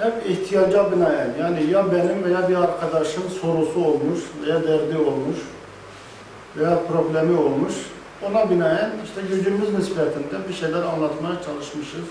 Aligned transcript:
hep 0.00 0.30
ihtiyaca 0.30 0.92
binaen 0.92 1.34
yani 1.40 1.70
ya 1.70 1.92
benim 1.92 2.24
veya 2.24 2.48
bir 2.48 2.56
arkadaşın 2.56 3.28
sorusu 3.42 3.84
olmuş 3.84 4.20
veya 4.42 4.62
derdi 4.62 4.98
olmuş 4.98 5.36
veya 6.56 6.78
problemi 6.88 7.38
olmuş. 7.38 7.74
Ona 8.22 8.50
binaen 8.50 8.90
işte 9.04 9.20
gücümüz 9.36 9.74
nispetinde 9.78 10.48
bir 10.48 10.54
şeyler 10.54 10.82
anlatmaya 10.82 11.42
çalışmışız. 11.46 12.04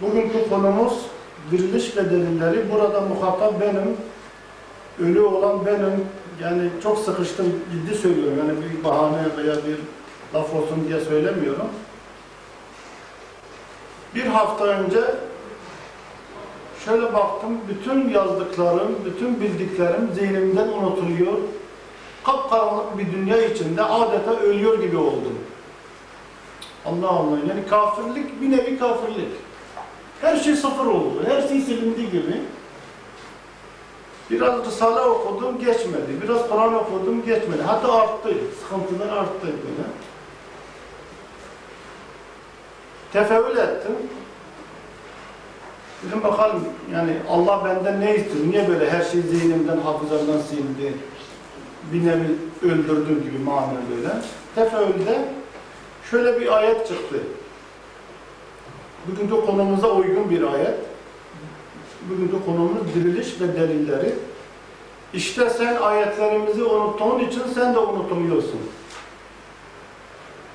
Bugünkü 0.00 0.48
konumuz 0.50 0.92
diriliş 1.50 1.96
ve 1.96 2.10
delilleri. 2.10 2.72
Burada 2.72 3.00
muhatap 3.00 3.60
benim, 3.60 3.96
ölü 5.00 5.20
olan 5.20 5.66
benim. 5.66 6.04
Yani 6.42 6.70
çok 6.82 6.98
sıkıştım, 6.98 7.46
ciddi 7.72 7.98
söylüyorum. 7.98 8.38
Yani 8.38 8.52
bir 8.62 8.84
bahane 8.84 9.22
veya 9.36 9.54
bir 9.54 9.78
laf 10.34 10.54
olsun 10.54 10.88
diye 10.88 11.00
söylemiyorum. 11.00 11.68
Bir 14.14 14.26
hafta 14.26 14.64
önce 14.64 15.00
şöyle 16.86 17.14
baktım, 17.14 17.58
bütün 17.68 18.08
yazdıklarım, 18.08 18.96
bütün 19.04 19.40
bildiklerim 19.40 20.10
zihnimden 20.14 20.68
unutuluyor. 20.68 21.38
Kapkaranlık 22.24 22.98
bir 22.98 23.12
dünya 23.12 23.42
içinde 23.42 23.82
adeta 23.82 24.36
ölüyor 24.36 24.82
gibi 24.82 24.96
oldum. 24.96 25.38
Allah 26.84 27.08
Allah, 27.08 27.38
yani 27.48 27.66
kafirlik 27.70 28.40
bir 28.40 28.50
nevi 28.50 28.78
kafirlik. 28.78 29.28
Her 30.20 30.36
şey 30.36 30.56
sıfır 30.56 30.86
oldu, 30.86 31.24
her 31.26 31.48
şey 31.48 31.60
silindi 31.60 32.10
gibi. 32.10 32.40
Biraz 34.30 34.66
Risale 34.66 35.00
okudum, 35.00 35.58
geçmedi. 35.58 36.22
Biraz 36.22 36.48
Kur'an 36.48 36.74
okudum, 36.74 37.24
geçmedi. 37.24 37.62
Hatta 37.62 37.92
arttı, 37.92 38.34
sıkıntılar 38.62 39.16
arttı 39.16 39.42
böyle. 39.42 39.88
Tefeül 43.12 43.56
ettim. 43.56 43.92
Dedim 46.02 46.24
bakalım 46.24 46.64
yani 46.92 47.12
Allah 47.30 47.64
benden 47.64 48.00
ne 48.00 48.16
istiyor? 48.16 48.46
Niye 48.46 48.68
böyle 48.68 48.90
her 48.90 49.02
şey 49.04 49.20
zihnimden, 49.20 49.78
hafızamdan 49.78 50.38
sildi? 50.38 50.94
Bir 51.92 52.06
nevi 52.06 52.36
öldürdüm 52.62 53.22
gibi 53.22 53.38
manen 53.44 53.76
böyle. 53.90 54.08
Tefeülde 54.54 55.28
şöyle 56.10 56.40
bir 56.40 56.56
ayet 56.56 56.88
çıktı. 56.88 57.16
Bugünkü 59.06 59.46
konumuza 59.46 59.88
uygun 59.88 60.30
bir 60.30 60.42
ayet. 60.52 60.74
Bugünkü 62.10 62.44
konumuz 62.44 62.94
diriliş 62.94 63.40
ve 63.40 63.60
delilleri. 63.60 64.14
İşte 65.14 65.50
sen 65.50 65.76
ayetlerimizi 65.76 66.64
unuttuğun 66.64 67.18
için 67.18 67.42
sen 67.54 67.74
de 67.74 67.78
unutuluyorsun. 67.78 68.60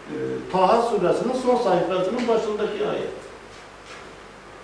Ee, 0.10 0.14
Taha 0.52 0.82
suresinin 0.82 1.34
son 1.34 1.56
sayfasının 1.56 2.28
başındaki 2.28 2.88
ayet. 2.88 3.21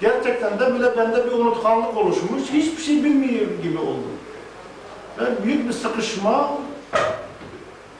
Gerçekten 0.01 0.59
de 0.59 0.75
bile 0.75 0.97
bende 0.97 1.25
bir 1.25 1.31
unutkanlık 1.31 1.97
oluşmuş. 1.97 2.43
Hiçbir 2.51 2.83
şey 2.83 3.03
bilmiyor 3.03 3.47
gibi 3.63 3.77
oldum. 3.77 4.17
Ben 5.19 5.27
büyük 5.43 5.67
bir 5.67 5.73
sıkışma, 5.73 6.51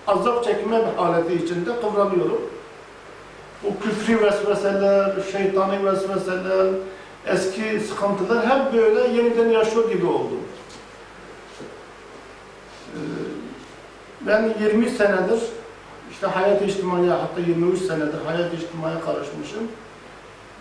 azap 0.08 0.44
çekme 0.44 0.82
aleti 0.98 1.34
içinde 1.34 1.82
kıvranıyorum. 1.82 2.42
O 3.66 3.84
küfri 3.84 4.22
vesveseler, 4.22 5.12
şeytani 5.32 5.86
vesveseler, 5.86 6.68
eski 7.28 7.80
sıkıntılar 7.80 8.46
hep 8.46 8.74
böyle 8.74 9.22
yeniden 9.22 9.50
yaşıyor 9.50 9.90
gibi 9.90 10.06
oldum. 10.06 10.40
Ee, 12.94 12.98
Ben 14.22 14.54
20 14.62 14.90
senedir 14.90 15.40
işte 16.12 16.28
hayat 16.28 16.62
içtimaiye 16.62 17.12
hatta 17.12 17.42
23 17.48 17.82
senedir 17.82 18.26
hayat 18.26 18.54
içtimaiye 18.54 19.00
karışmışım. 19.00 19.64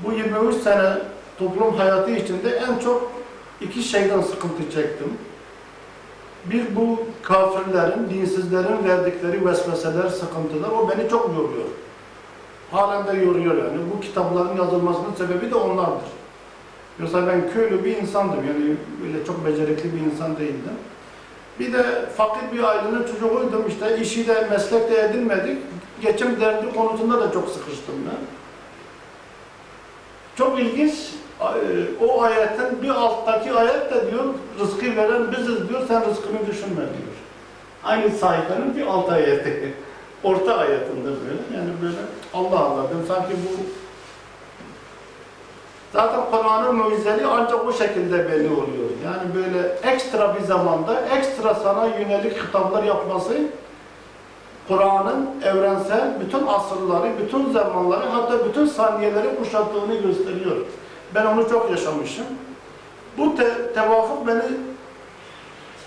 Bu 0.05 0.13
23 0.13 0.55
sene 0.55 0.93
toplum 1.39 1.75
hayatı 1.77 2.11
içinde 2.11 2.51
en 2.51 2.79
çok 2.79 3.13
iki 3.61 3.83
şeyden 3.83 4.21
sıkıntı 4.21 4.71
çektim. 4.75 5.19
Bir 6.45 6.77
bu 6.77 6.99
kafirlerin, 7.23 8.11
dinsizlerin 8.11 8.85
verdikleri 8.85 9.47
vesveseler, 9.47 10.09
sıkıntılar 10.09 10.71
o 10.71 10.89
beni 10.89 11.09
çok 11.09 11.29
yoruyor. 11.29 11.69
Halen 12.71 13.07
de 13.07 13.25
yoruyor 13.25 13.57
yani. 13.57 13.79
Bu 13.95 14.01
kitapların 14.01 14.57
yazılmasının 14.57 15.15
sebebi 15.19 15.51
de 15.51 15.55
onlardır. 15.55 16.09
Yoksa 17.01 17.27
ben 17.27 17.51
köylü 17.53 17.85
bir 17.85 17.97
insandım 17.97 18.47
yani 18.47 18.77
öyle 19.07 19.25
çok 19.27 19.47
becerikli 19.47 19.93
bir 19.97 20.13
insan 20.13 20.37
değildim. 20.37 20.77
Bir 21.61 21.73
de 21.73 22.07
fakir 22.17 22.53
bir 22.53 22.63
ailenin 22.63 23.05
çocuğuydum 23.07 23.65
işte 23.69 23.99
işi 23.99 24.29
de 24.29 24.47
meslek 24.51 24.91
de 24.91 25.01
edinmedik. 25.01 25.59
Geçim 26.03 26.41
derdi 26.41 26.75
konusunda 26.75 27.21
da 27.21 27.33
çok 27.33 27.49
sıkıştım 27.49 27.95
ben. 28.11 28.19
Çok 30.37 30.59
ilginç 30.59 30.95
o 32.01 32.23
ayetin 32.23 32.83
bir 32.83 32.91
alttaki 32.91 33.53
ayet 33.53 33.95
de 33.95 34.11
diyor 34.11 34.25
rızkı 34.61 34.97
veren 34.97 35.33
biziz 35.33 35.69
diyor 35.69 35.81
sen 35.89 36.11
rızkını 36.11 36.47
düşünme 36.47 36.77
diyor. 36.77 37.17
Aynı 37.85 38.11
sayfanın 38.11 38.77
bir 38.77 38.87
alt 38.87 39.13
ayeti. 39.13 39.75
Orta 40.25 40.57
ayetinde 40.57 41.05
böyle. 41.05 41.57
Yani 41.57 41.71
böyle 41.83 41.97
Allah 42.35 42.61
Allah 42.61 42.83
ben 42.95 43.15
sanki 43.15 43.33
bu 43.33 43.63
Zaten 45.93 46.21
Kur'an'ın 46.31 46.77
mucizeli 46.77 47.27
ancak 47.27 47.67
o 47.67 47.73
şekilde 47.73 48.31
belli 48.31 48.49
oluyor. 48.49 48.91
Yani 49.05 49.35
böyle 49.35 49.93
ekstra 49.93 50.35
bir 50.35 50.41
zamanda 50.41 51.01
ekstra 51.01 51.55
sana 51.55 51.87
yönelik 51.87 52.43
hitaplar 52.43 52.83
yapması 52.83 53.35
Kur'an'ın 54.69 55.29
evrensel 55.45 56.21
bütün 56.21 56.47
asırları, 56.47 57.09
bütün 57.23 57.53
zamanları 57.53 58.05
hatta 58.05 58.49
bütün 58.49 58.67
saniyeleri 58.67 59.37
kuşattığını 59.39 59.95
gösteriyor. 59.95 60.57
Ben 61.15 61.27
onu 61.27 61.49
çok 61.49 61.71
yaşamışım. 61.71 62.25
Bu 63.19 63.37
te 63.37 63.73
tevafuk 63.75 64.27
beni 64.27 64.43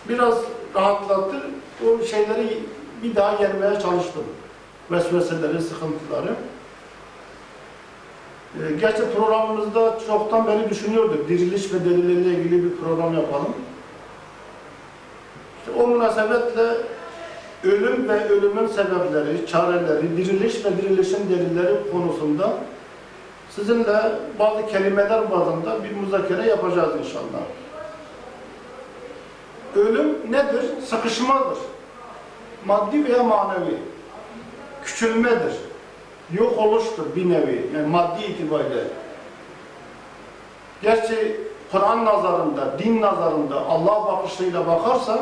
biraz 0.09 0.37
rahatlattı. 0.75 1.41
O 1.87 2.05
şeyleri 2.05 2.63
bir 3.03 3.15
daha 3.15 3.43
yenmeye 3.43 3.79
çalıştım. 3.79 4.23
Vesveseleri, 4.91 5.61
sıkıntıları. 5.61 6.35
Ee, 8.55 8.75
Gerçi 8.79 9.01
programımızda 9.15 9.99
çoktan 10.07 10.47
beri 10.47 10.69
düşünüyorduk. 10.69 11.29
Diriliş 11.29 11.73
ve 11.73 11.85
delillerle 11.85 12.37
ilgili 12.37 12.63
bir 12.63 12.77
program 12.77 13.13
yapalım. 13.13 13.53
İşte 15.59 15.81
o 15.81 15.87
münasebetle 15.87 16.77
ölüm 17.63 18.09
ve 18.09 18.29
ölümün 18.29 18.67
sebepleri, 18.67 19.47
çareleri, 19.47 20.17
diriliş 20.17 20.65
ve 20.65 20.77
dirilişin 20.77 21.29
delilleri 21.29 21.91
konusunda 21.91 22.53
sizinle 23.49 24.11
bazı 24.39 24.67
kelimeler 24.67 25.31
bazında 25.31 25.83
bir 25.83 25.91
müzakere 25.91 26.45
yapacağız 26.45 26.95
inşallah. 26.99 27.43
Ölüm 29.75 30.31
nedir? 30.31 30.81
Sıkışmadır. 30.85 31.57
Maddi 32.65 33.05
veya 33.05 33.23
manevi. 33.23 33.77
Küçülmedir 34.85 35.53
yok 36.33 36.57
oluştur 36.57 37.05
bir 37.15 37.29
nevi, 37.29 37.69
yani 37.75 37.87
maddi 37.87 38.23
itibariyle. 38.23 38.83
Gerçi 40.81 41.41
Kur'an 41.71 42.05
nazarında, 42.05 42.79
din 42.79 43.01
nazarında, 43.01 43.61
Allah 43.69 44.07
bakışıyla 44.07 44.67
bakarsan, 44.67 45.19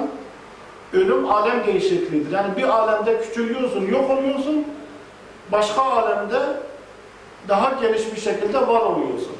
ölüm 0.94 1.32
alem 1.32 1.68
değişikliğidir. 1.68 2.32
Yani 2.32 2.58
bir 2.58 2.64
alemde 2.64 3.22
küçülüyorsun, 3.22 3.88
yok 3.88 4.10
oluyorsun, 4.12 4.68
başka 5.52 5.82
alemde 5.82 6.40
daha 7.48 7.74
geniş 7.82 8.16
bir 8.16 8.22
şekilde 8.22 8.68
var 8.68 8.82
oluyorsun. 8.82 9.36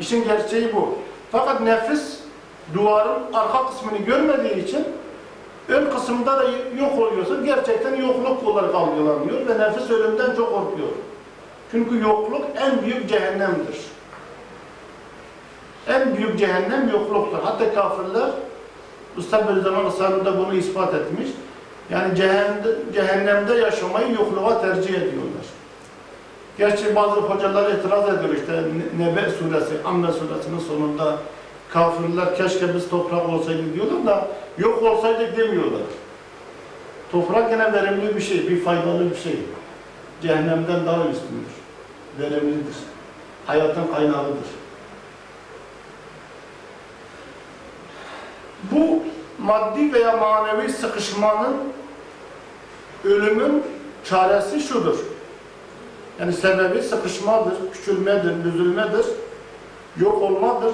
İşin 0.00 0.24
gerçeği 0.24 0.74
bu. 0.74 0.88
Fakat 1.32 1.60
nefis 1.60 2.18
duvarın 2.74 3.32
arka 3.32 3.66
kısmını 3.66 3.98
görmediği 3.98 4.64
için 4.64 4.84
ön 5.68 5.90
kısımda 5.90 6.38
da 6.38 6.44
yok 6.78 6.98
oluyorsun. 6.98 7.44
Gerçekten 7.44 7.94
yokluk 7.96 8.48
olarak 8.48 8.74
algılanıyor 8.74 9.48
ve 9.48 9.58
nefis 9.58 9.90
ölümden 9.90 10.34
çok 10.36 10.54
korkuyor. 10.54 10.88
Çünkü 11.70 12.00
yokluk 12.00 12.44
en 12.60 12.82
büyük 12.82 13.08
cehennemdir. 13.08 13.76
En 15.88 16.16
büyük 16.16 16.38
cehennem 16.38 16.90
yokluktur. 16.92 17.38
Hatta 17.44 17.74
kafirler 17.74 18.30
Usta 19.18 19.48
Bediüzzaman 19.48 19.84
Asarı'nda 19.84 20.38
bunu 20.38 20.54
ispat 20.54 20.94
etmiş. 20.94 21.28
Yani 21.90 22.16
cehennemde 22.94 23.54
yaşamayı 23.54 24.12
yokluğa 24.12 24.60
tercih 24.60 24.94
ediyorlar. 24.94 25.46
Gerçi 26.58 26.96
bazı 26.96 27.20
hocalar 27.20 27.70
itiraz 27.70 28.08
ediyor 28.08 28.34
işte 28.34 28.62
Nebe 28.98 29.30
suresi, 29.30 29.74
Amme 29.84 30.12
suresinin 30.12 30.58
sonunda 30.58 31.18
kafirler 31.72 32.36
keşke 32.36 32.74
biz 32.74 32.88
toprak 32.88 33.28
olsaydık 33.28 33.74
diyorlar 33.74 34.06
da 34.06 34.28
yok 34.58 34.82
olsaydık 34.82 35.36
demiyorlar. 35.36 35.80
Toprak 37.12 37.52
yine 37.52 37.72
verimli 37.72 38.16
bir 38.16 38.20
şey, 38.20 38.48
bir 38.48 38.64
faydalı 38.64 39.10
bir 39.10 39.16
şey. 39.16 39.38
Cehennemden 40.22 40.86
daha 40.86 41.08
üstündür. 41.08 41.52
Verimlidir. 42.18 42.76
Hayatın 43.46 43.86
kaynağıdır. 43.94 44.48
Bu 48.62 49.02
maddi 49.38 49.92
veya 49.92 50.16
manevi 50.16 50.72
sıkışmanın 50.72 51.56
ölümün 53.04 53.62
çaresi 54.04 54.60
şudur. 54.60 55.11
Yani 56.20 56.32
sebebi 56.32 56.82
sıkışmadır, 56.82 57.54
küçülmedir, 57.72 58.44
düzülmedir, 58.44 59.06
yok 60.00 60.22
olmadır. 60.22 60.72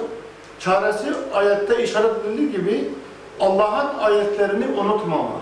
Çaresi 0.60 1.06
ayette 1.34 1.82
işaret 1.82 2.10
edildiği 2.24 2.52
gibi 2.52 2.90
Allah'ın 3.40 3.98
ayetlerini 3.98 4.64
unutmama. 4.80 5.40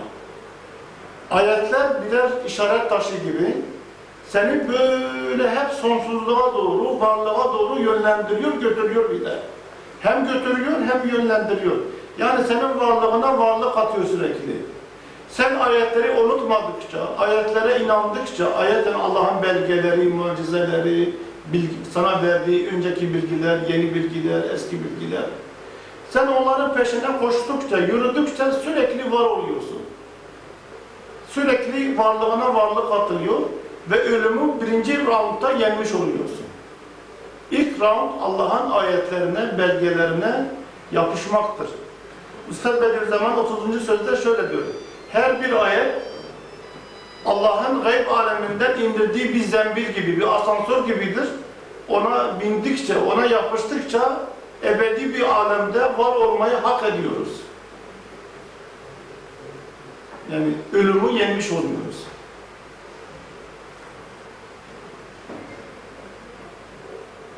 Ayetler 1.31 1.87
birer 2.05 2.29
işaret 2.47 2.89
taşı 2.89 3.15
gibi 3.15 3.55
seni 4.29 4.69
böyle 4.69 5.49
hep 5.49 5.71
sonsuzluğa 5.81 6.53
doğru, 6.53 6.99
varlığa 6.99 7.53
doğru 7.53 7.81
yönlendiriyor, 7.81 8.53
götürüyor 8.53 9.09
bir 9.09 9.25
de. 9.25 9.35
Hem 10.01 10.27
götürüyor 10.27 10.77
hem 10.91 11.09
yönlendiriyor. 11.09 11.75
Yani 12.17 12.43
senin 12.47 12.79
varlığına 12.79 13.39
varlık 13.39 13.77
atıyor 13.77 14.05
sürekli. 14.05 14.76
Sen 15.37 15.59
ayetleri 15.59 16.11
unutmadıkça, 16.11 17.09
ayetlere 17.17 17.83
inandıkça, 17.83 18.55
ayetin 18.55 18.93
Allah'ın 18.93 19.43
belgeleri, 19.43 20.03
mucizeleri, 20.03 21.15
bilgi, 21.53 21.75
sana 21.93 22.23
verdiği 22.23 22.67
önceki 22.67 23.13
bilgiler, 23.13 23.59
yeni 23.69 23.95
bilgiler, 23.95 24.43
eski 24.53 24.77
bilgiler. 24.83 25.23
Sen 26.09 26.27
onların 26.27 26.73
peşine 26.73 27.19
koştukça, 27.19 27.77
yürüdükçe 27.77 28.51
sürekli 28.51 29.11
var 29.11 29.25
oluyorsun. 29.25 29.81
Sürekli 31.29 31.97
varlığına 31.97 32.55
varlık 32.55 32.91
atılıyor 32.91 33.39
ve 33.91 34.01
ölümü 34.01 34.61
birinci 34.61 35.05
roundda 35.05 35.51
yenmiş 35.51 35.93
oluyorsun. 35.93 36.45
İlk 37.51 37.81
round 37.81 38.11
Allah'ın 38.21 38.71
ayetlerine, 38.71 39.57
belgelerine 39.57 40.45
yapışmaktır. 40.91 41.67
Üstad 42.51 42.81
Bediüzzaman 42.81 43.37
30. 43.39 43.85
sözde 43.85 44.15
şöyle 44.23 44.49
diyor. 44.49 44.63
Her 45.11 45.43
bir 45.43 45.65
ayet 45.65 45.95
Allah'ın 47.25 47.83
gayb 47.83 48.07
aleminden 48.07 48.79
indirdiği 48.79 49.33
bir 49.33 49.43
zembil 49.43 49.87
gibi, 49.87 50.17
bir 50.17 50.35
asansör 50.35 50.85
gibidir. 50.85 51.29
Ona 51.89 52.39
bindikçe, 52.39 52.97
ona 52.97 53.25
yapıştıkça 53.25 54.21
ebedi 54.63 55.13
bir 55.13 55.21
alemde 55.21 55.81
var 55.81 56.15
olmayı 56.15 56.55
hak 56.55 56.83
ediyoruz. 56.83 57.41
Yani 60.31 60.53
ölümü 60.73 61.19
yenmiş 61.19 61.51
oluyoruz. 61.51 62.03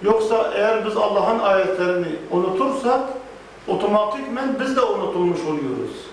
Yoksa 0.04 0.51
eğer 0.56 0.86
biz 0.86 0.98
Allah'ın 0.98 1.39
ayetlerini 1.39 2.16
unutursak 2.31 3.01
otomatikmen 3.68 4.60
biz 4.60 4.75
de 4.75 4.81
unutulmuş 4.81 5.39
oluyoruz. 5.42 6.08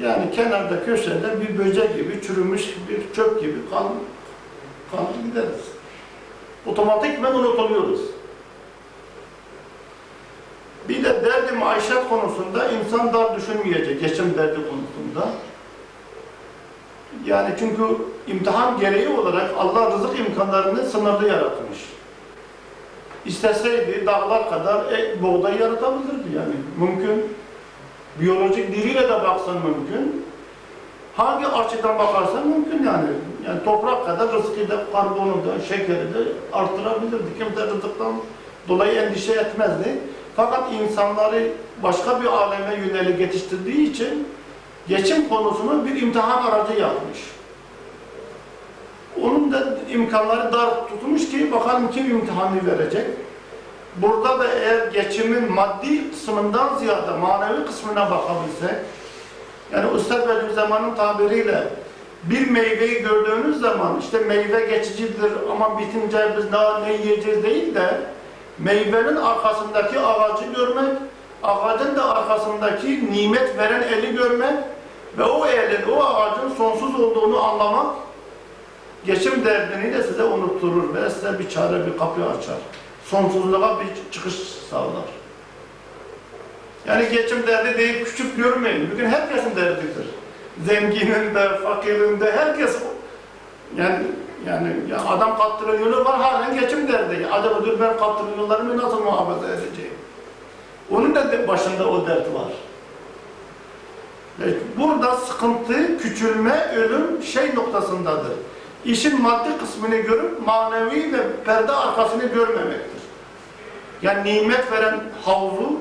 Yani 0.00 0.30
kenarda 0.30 0.84
köşede 0.84 1.40
bir 1.40 1.58
böcek 1.58 1.96
gibi, 1.96 2.22
çürümüş 2.22 2.74
bir 2.88 3.14
çöp 3.16 3.40
gibi 3.40 3.58
kal, 3.70 3.84
kalır 4.90 5.24
gideriz. 5.24 5.64
Otomatikmen 6.66 7.32
unutuluyoruz. 7.32 8.00
Bir 10.88 11.04
de 11.04 11.24
derdi 11.24 11.52
maişet 11.52 12.08
konusunda 12.08 12.70
insan 12.70 13.12
dar 13.12 13.36
düşünmeyecek, 13.36 14.00
geçim 14.00 14.34
derdi 14.38 14.54
konusunda. 14.54 15.28
Yani 17.26 17.54
çünkü 17.58 17.82
imtihan 18.26 18.80
gereği 18.80 19.08
olarak 19.08 19.50
Allah 19.58 19.90
rızık 19.90 20.18
imkanlarını 20.18 20.84
sınırlı 20.84 21.28
yaratmış. 21.28 21.78
İsteseydi 23.26 24.06
dağlar 24.06 24.50
kadar 24.50 24.92
e, 24.92 25.22
buğday 25.22 25.58
yaratabilirdi 25.58 26.36
yani. 26.36 26.54
Mümkün. 26.78 27.36
Biyolojik 28.20 28.72
diliyle 28.72 29.02
de 29.02 29.22
baksan 29.24 29.54
mümkün. 29.54 30.24
Hangi 31.16 31.46
açıdan 31.46 31.98
bakarsan 31.98 32.48
mümkün 32.48 32.84
yani. 32.84 33.08
Yani 33.46 33.64
toprak 33.64 34.06
kadar 34.06 34.32
rızkı 34.32 34.68
da, 34.68 34.84
karbonu 34.92 35.32
da, 35.32 35.60
şekeri 35.68 36.14
de 36.14 36.32
arttırabilirdi. 36.52 37.38
Kimse 37.38 37.66
rızıktan 37.66 38.14
dolayı 38.68 38.92
endişe 38.92 39.32
etmezdi. 39.32 39.98
Fakat 40.36 40.72
insanları 40.72 41.48
başka 41.82 42.20
bir 42.20 42.26
aleme 42.26 42.74
yönelik 42.74 43.20
yetiştirdiği 43.20 43.90
için 43.90 44.28
geçim 44.88 45.28
konusunu 45.28 45.86
bir 45.86 46.02
imtihan 46.02 46.42
aracı 46.42 46.80
yapmış. 46.80 47.18
Onun 49.22 49.52
da 49.52 49.78
imkanları 49.92 50.52
dar 50.52 50.88
tutmuş 50.88 51.30
ki 51.30 51.52
bakalım 51.52 51.90
kim 51.90 52.10
imtihanı 52.10 52.66
verecek. 52.66 53.06
Burada 53.96 54.38
da 54.38 54.46
eğer 54.54 54.86
geçimin 54.86 55.52
maddi 55.52 56.10
kısmından 56.10 56.76
ziyade 56.78 57.10
manevi 57.10 57.66
kısmına 57.66 58.10
bakabilsek, 58.10 58.84
yani 59.72 59.96
Üstad 59.96 60.28
Bediüzzaman'ın 60.28 60.94
tabiriyle 60.94 61.68
bir 62.22 62.50
meyveyi 62.50 63.02
gördüğünüz 63.02 63.60
zaman 63.60 64.00
işte 64.00 64.18
meyve 64.18 64.66
geçicidir 64.66 65.32
ama 65.52 65.78
bitince 65.78 66.34
biz 66.38 66.52
daha 66.52 66.78
ne 66.78 66.92
yiyeceğiz 66.92 67.42
değil 67.42 67.74
de 67.74 68.00
meyvenin 68.58 69.16
arkasındaki 69.16 70.00
ağacı 70.00 70.44
görmek, 70.56 70.92
ağacın 71.42 71.96
da 71.96 72.16
arkasındaki 72.16 73.12
nimet 73.12 73.58
veren 73.58 73.82
eli 73.82 74.14
görmek 74.14 74.54
ve 75.18 75.24
o 75.24 75.46
elin, 75.46 75.90
o 75.92 76.04
ağacın 76.04 76.54
sonsuz 76.56 77.00
olduğunu 77.00 77.42
anlamak 77.44 77.86
geçim 79.06 79.44
derdini 79.44 79.94
de 79.94 80.02
size 80.02 80.24
unutturur 80.24 80.94
ve 80.94 81.10
size 81.10 81.38
bir 81.38 81.50
çare, 81.50 81.86
bir 81.86 81.98
kapı 81.98 82.22
açar. 82.22 82.56
Sonsuzluğa 83.04 83.80
bir 83.80 84.12
çıkış 84.12 84.34
sağlar. 84.70 85.04
Yani 86.86 87.08
geçim 87.08 87.46
derdi 87.46 87.78
değil, 87.78 88.04
küçük 88.04 88.36
görmeyin. 88.36 88.90
Bugün 88.92 89.06
herkesin 89.06 89.56
derdidir. 89.56 90.06
Zenginin 90.66 91.34
de, 91.34 91.58
fakirin 91.62 92.20
de, 92.20 92.32
herkes 92.32 92.76
yani 93.76 93.98
yani 94.46 94.76
ya 94.90 95.04
adam 95.04 95.38
kattırılyonu 95.38 96.04
var 96.04 96.20
halen 96.20 96.60
geçim 96.60 96.88
derdi. 96.88 97.26
Acaba 97.32 97.64
dur 97.64 97.80
ben 97.80 97.96
kattırılyonlarımı 97.96 98.78
nasıl 98.78 99.00
muhafaza 99.04 99.46
edeceğim? 99.46 99.94
Onun 100.90 101.14
da 101.14 101.48
başında 101.48 101.88
o 101.90 102.06
dert 102.06 102.34
var. 102.34 102.52
Evet, 104.44 104.56
burada 104.78 105.16
sıkıntı, 105.16 105.98
küçülme, 105.98 106.74
ölüm 106.76 107.22
şey 107.22 107.54
noktasındadır. 107.54 108.32
İşin 108.84 109.22
maddi 109.22 109.58
kısmını 109.58 109.96
görüp 109.96 110.46
manevi 110.46 111.12
ve 111.12 111.18
perde 111.44 111.72
arkasını 111.72 112.24
görmemektir. 112.24 112.93
Yani 114.04 114.24
nimet 114.24 114.72
veren 114.72 115.00
havuzu, 115.24 115.72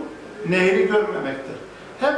nehri 0.50 0.88
görmemektir. 0.88 1.56
Hep 2.00 2.16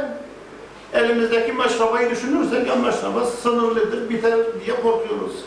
elimizdeki 0.92 1.52
meşrabayı 1.52 2.10
düşünürsek 2.10 2.68
ya 2.68 2.76
meşraba 2.76 3.24
sınırlıdır, 3.24 4.10
biter 4.10 4.38
diye 4.64 4.76
korkuyoruz. 4.76 5.44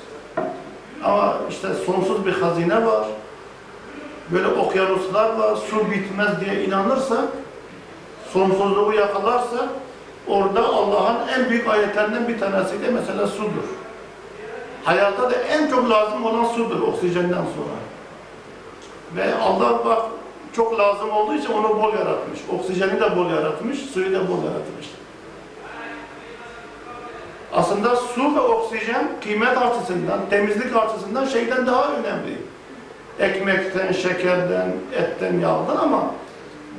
Ama 1.04 1.38
işte 1.50 1.68
sonsuz 1.86 2.26
bir 2.26 2.34
hazine 2.34 2.86
var. 2.86 3.06
Böyle 4.32 4.48
okyanuslar 4.48 5.38
var, 5.38 5.56
su 5.56 5.92
bitmez 5.92 6.42
diye 6.42 6.64
inanırsak, 6.64 7.26
sonsuzluğu 8.34 8.94
yakalarsak, 8.94 9.70
orada 10.28 10.66
Allah'ın 10.66 11.28
en 11.28 11.50
büyük 11.50 11.68
ayetlerinden 11.68 12.28
bir 12.28 12.40
tanesi 12.40 12.82
de 12.82 12.92
mesela 12.94 13.28
sudur. 13.28 13.70
Hayatta 14.84 15.32
da 15.32 15.36
en 15.36 15.70
çok 15.70 15.90
lazım 15.90 16.26
olan 16.26 16.46
sudur 16.46 16.82
oksijenden 16.82 17.34
sonra. 17.34 17.80
Ve 19.16 19.36
Allah 19.36 19.86
bak 19.86 20.02
çok 20.56 20.80
lazım 20.80 21.12
olduğu 21.12 21.34
için 21.34 21.54
onu 21.54 21.70
bol 21.70 21.94
yaratmış. 21.94 22.40
Oksijeni 22.54 23.02
de 23.02 23.18
bol 23.18 23.30
yaratmış, 23.30 23.80
suyu 23.80 24.14
da 24.14 24.28
bol 24.28 24.44
yaratmış. 24.44 24.90
Aslında 27.54 27.96
su 27.96 28.36
ve 28.36 28.40
oksijen 28.40 29.08
kıymet 29.24 29.58
açısından, 29.58 30.20
temizlik 30.30 30.76
açısından 30.76 31.26
şeyden 31.26 31.68
daha 31.68 31.92
önemli. 31.94 32.38
Ekmekten, 33.20 33.92
şekerden, 33.92 34.72
etten, 34.94 35.40
yağdan 35.40 35.76
ama 35.76 36.12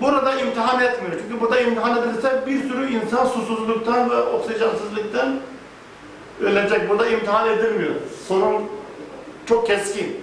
burada 0.01 0.41
imtihan 0.41 0.83
etmiyor. 0.83 1.21
Çünkü 1.23 1.41
burada 1.41 1.61
imtihan 1.61 1.99
edilse 1.99 2.47
bir 2.47 2.63
sürü 2.63 2.93
insan 2.93 3.27
susuzluktan 3.27 4.11
ve 4.11 4.23
oksijensizlikten 4.23 5.37
ölecek. 6.41 6.89
Burada 6.89 7.07
imtihan 7.07 7.49
edilmiyor. 7.49 7.95
Sorun 8.29 8.63
çok 9.47 9.67
keskin. 9.67 10.21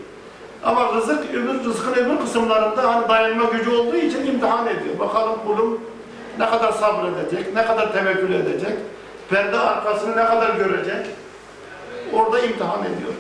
Ama 0.64 0.94
rızık, 0.96 1.34
öbür, 1.34 1.64
rızkın 1.64 1.94
öbür 1.94 2.20
kısımlarında 2.20 2.96
hani 2.96 3.10
dayanma 3.10 3.44
gücü 3.44 3.70
olduğu 3.70 3.96
için 3.96 4.26
imtihan 4.26 4.68
ediyor. 4.68 5.00
Bakalım 5.00 5.40
kulum 5.48 5.82
ne 6.40 6.50
kadar 6.50 6.72
sabredecek, 6.72 7.56
ne 7.56 7.66
kadar 7.66 7.94
tevekkül 7.94 8.34
edecek, 8.34 8.78
perde 9.30 9.60
arkasını 9.60 10.12
ne 10.12 10.26
kadar 10.26 10.56
görecek. 10.56 11.06
Orada 12.14 12.40
imtihan 12.40 12.84
ediyor. 12.84 13.14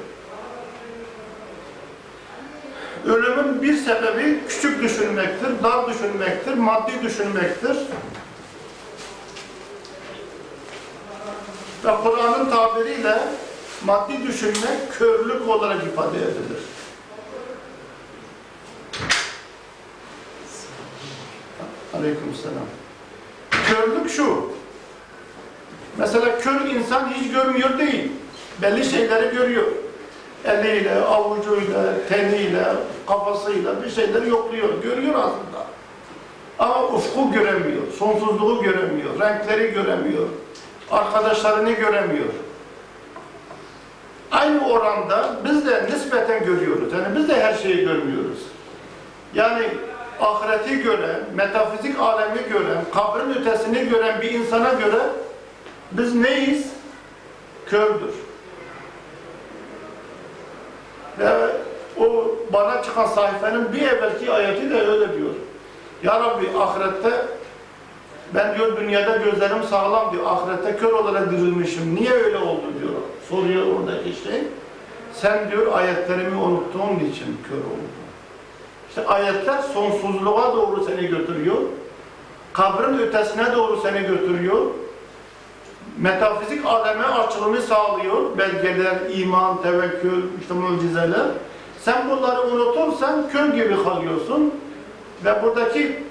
Ölümün 3.05 3.61
bir 3.61 3.77
sebebi 3.77 4.39
küçük 4.49 4.83
düşünmektir, 4.83 5.63
dar 5.63 5.89
düşünmektir, 5.89 6.53
maddi 6.53 6.91
düşünmektir. 7.03 7.77
Ve 11.85 11.91
Kur'an'ın 12.03 12.49
tabiriyle 12.49 13.19
maddi 13.85 14.27
düşünmek 14.27 14.93
körlük 14.99 15.49
olarak 15.49 15.83
ifade 15.83 16.17
edilir. 16.17 16.76
Aleykümselam. 21.99 22.67
Körlük 23.51 24.09
şu. 24.09 24.51
Mesela 25.97 26.39
kör 26.39 26.61
insan 26.65 27.09
hiç 27.09 27.31
görmüyor 27.31 27.77
değil. 27.77 28.11
Belli 28.61 28.85
şeyleri 28.85 29.35
görüyor. 29.35 29.65
Eliyle, 30.45 30.95
avucuyla, 30.95 31.83
teniyle, 32.09 32.65
kafasıyla 33.07 33.83
bir 33.83 33.89
şeyleri 33.89 34.29
yokluyor. 34.29 34.69
Görüyor 34.83 35.15
aslında. 35.15 35.67
Ama 36.59 36.83
ufku 36.83 37.31
göremiyor, 37.31 37.81
sonsuzluğu 37.99 38.63
göremiyor, 38.63 39.19
renkleri 39.19 39.71
göremiyor, 39.73 40.27
arkadaşlarını 40.91 41.71
göremiyor. 41.71 42.25
Aynı 44.31 44.69
oranda 44.69 45.35
biz 45.45 45.67
de 45.67 45.89
nispeten 45.93 46.45
görüyoruz. 46.45 46.93
Yani 46.93 47.17
biz 47.17 47.29
de 47.29 47.43
her 47.43 47.53
şeyi 47.53 47.85
görmüyoruz. 47.85 48.39
Yani 49.33 49.67
ahireti 50.21 50.83
gören, 50.83 51.19
metafizik 51.35 51.99
alemi 51.99 52.43
gören, 52.49 52.77
kabrin 52.93 53.33
ötesini 53.33 53.89
gören 53.89 54.21
bir 54.21 54.31
insana 54.31 54.73
göre 54.73 54.99
biz 55.91 56.15
neyiz? 56.15 56.71
Kördür. 57.65 58.13
Ve 61.19 61.29
o 61.99 62.35
bana 62.53 62.83
çıkan 62.83 63.05
sayfanın 63.05 63.73
bir 63.73 63.81
evvelki 63.81 64.31
ayeti 64.31 64.69
de 64.69 64.81
öyle 64.81 65.17
diyor. 65.17 65.33
Ya 66.03 66.19
Rabbi 66.19 66.57
ahirette 66.57 67.25
ben 68.35 68.55
diyor 68.55 68.77
dünyada 68.77 69.17
gözlerim 69.17 69.63
sağlam 69.63 70.11
diyor. 70.11 70.23
Ahirette 70.25 70.77
kör 70.77 70.91
olarak 70.91 71.31
dirilmişim. 71.31 71.95
Niye 71.95 72.11
öyle 72.11 72.37
oldu 72.37 72.65
diyor. 72.81 72.93
Soruyor 73.29 73.65
oradaki 73.75 74.13
şey. 74.23 74.43
Sen 75.13 75.51
diyor 75.51 75.77
ayetlerimi 75.77 76.35
unuttuğun 76.35 76.95
için 77.11 77.37
kör 77.49 77.57
oldun. 77.57 77.96
İşte 78.97 79.09
ayetler 79.09 79.61
sonsuzluğa 79.61 80.55
doğru 80.55 80.83
seni 80.83 81.07
götürüyor. 81.07 81.57
Kabrin 82.53 82.97
ötesine 82.97 83.55
doğru 83.55 83.81
seni 83.81 84.01
götürüyor. 84.01 84.61
Metafizik 85.97 86.65
aleme 86.65 87.03
açılımı 87.03 87.61
sağlıyor. 87.61 88.37
Belgeler, 88.37 88.97
iman, 89.09 89.61
tevekkül, 89.61 90.23
işte 90.41 90.53
mucizeler. 90.53 91.25
Sen 91.81 92.09
bunları 92.09 92.41
unutursan 92.41 93.29
kör 93.29 93.45
gibi 93.45 93.83
kalıyorsun. 93.83 94.53
Ve 95.25 95.43
buradaki 95.43 96.03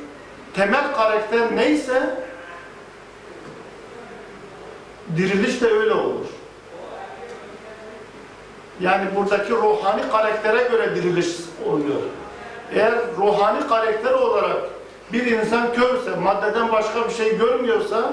temel 0.54 0.94
karakter 0.94 1.56
neyse 1.56 2.24
diriliş 5.16 5.60
de 5.60 5.66
öyle 5.66 5.92
olur. 5.92 6.26
Yani 8.80 9.04
buradaki 9.16 9.52
ruhani 9.52 10.02
karaktere 10.12 10.68
göre 10.68 10.96
diriliş 10.96 11.28
oluyor. 11.68 12.00
Eğer 12.74 12.94
ruhani 13.18 13.68
karakter 13.68 14.12
olarak 14.12 14.56
bir 15.12 15.26
insan 15.26 15.72
körse, 15.72 16.16
maddeden 16.22 16.72
başka 16.72 17.08
bir 17.08 17.14
şey 17.14 17.38
görmüyorsa 17.38 18.12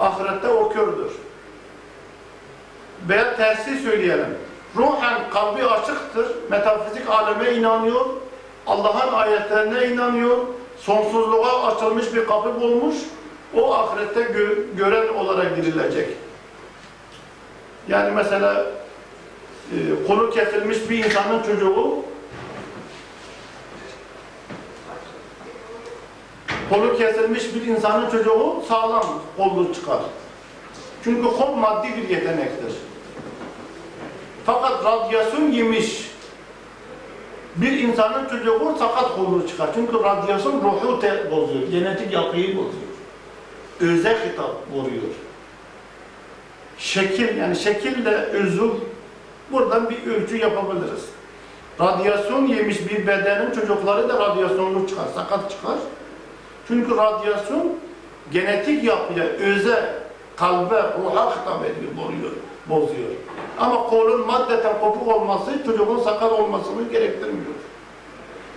ahirette 0.00 0.48
o 0.48 0.72
kördür. 0.72 1.12
Veya 3.08 3.36
tersi 3.36 3.78
söyleyelim. 3.78 4.38
Ruhen 4.76 5.30
kalbi 5.32 5.64
açıktır, 5.64 6.26
metafizik 6.50 7.10
aleme 7.10 7.50
inanıyor, 7.50 8.06
Allah'ın 8.66 9.12
ayetlerine 9.12 9.86
inanıyor, 9.86 10.38
sonsuzluğa 10.78 11.66
açılmış 11.66 12.14
bir 12.14 12.26
kapı 12.26 12.60
bulmuş, 12.60 12.96
o 13.54 13.74
ahirette 13.74 14.22
gö 14.22 14.56
gören 14.76 15.14
olarak 15.14 15.56
dirilecek. 15.56 16.08
Yani 17.88 18.10
mesela 18.10 18.66
e, 19.72 20.06
kolu 20.06 20.30
kesilmiş 20.30 20.90
bir 20.90 21.04
insanın 21.04 21.42
çocuğu 21.42 21.96
kolu 26.72 26.98
kesilmiş 26.98 27.54
bir 27.54 27.66
insanın 27.66 28.10
çocuğu 28.10 28.62
sağlam 28.68 29.04
kollu 29.36 29.74
çıkar. 29.74 30.00
Çünkü 31.04 31.22
kol 31.22 31.54
maddi 31.54 31.88
bir 31.96 32.08
yetenektir. 32.08 32.72
Fakat 34.46 34.84
radyasyon 34.84 35.52
yemiş 35.52 36.10
bir 37.56 37.78
insanın 37.78 38.28
çocuğu 38.28 38.76
sakat 38.78 39.16
kollu 39.16 39.48
çıkar. 39.48 39.68
Çünkü 39.74 40.04
radyasyon 40.04 40.52
ruhu 40.52 41.02
bozuyor, 41.30 41.68
genetik 41.70 42.12
yapıyı 42.12 42.56
bozuyor. 42.56 42.92
Öze 43.80 44.10
hitap 44.10 44.54
vuruyor. 44.72 45.12
Şekil 46.78 47.36
yani 47.36 47.56
şekille 47.56 48.14
özü 48.14 48.70
buradan 49.52 49.90
bir 49.90 50.06
ölçü 50.06 50.36
yapabiliriz. 50.36 51.04
Radyasyon 51.80 52.46
yemiş 52.46 52.90
bir 52.90 53.06
bedenin 53.06 53.50
çocukları 53.50 54.08
da 54.08 54.20
radyasyonlu 54.20 54.88
çıkar, 54.88 55.06
sakat 55.14 55.50
çıkar. 55.50 55.76
Çünkü 56.68 56.96
radyasyon 56.96 57.72
genetik 58.32 58.84
yapıya, 58.84 59.24
öze, 59.24 59.94
kalbe, 60.36 60.74
ruha 60.74 61.30
hitap 61.30 61.64
ediyor, 61.64 61.92
bozuyor, 61.96 62.32
bozuyor. 62.66 63.10
Ama 63.58 63.82
kolun 63.82 64.26
maddeten 64.26 64.80
kopuk 64.80 65.08
olması 65.08 65.64
çocuğun 65.66 65.98
sakat 65.98 66.32
olmasını 66.32 66.88
gerektirmiyor. 66.92 67.54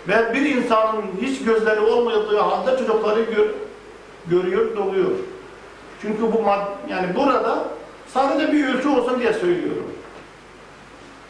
Ve 0.07 0.33
bir 0.33 0.55
insanın 0.55 1.03
hiç 1.21 1.43
gözleri 1.43 1.79
olmadığı 1.79 2.39
halde 2.39 2.77
çocukları 2.77 3.21
gör, 3.21 3.47
görüyor, 4.27 4.77
doluyor. 4.77 5.11
Çünkü 6.01 6.33
bu 6.33 6.41
mad 6.41 6.61
yani 6.89 7.15
burada 7.15 7.63
sadece 8.07 8.53
bir 8.53 8.67
ölçü 8.67 8.89
olsun 8.89 9.19
diye 9.19 9.33
söylüyorum. 9.33 9.91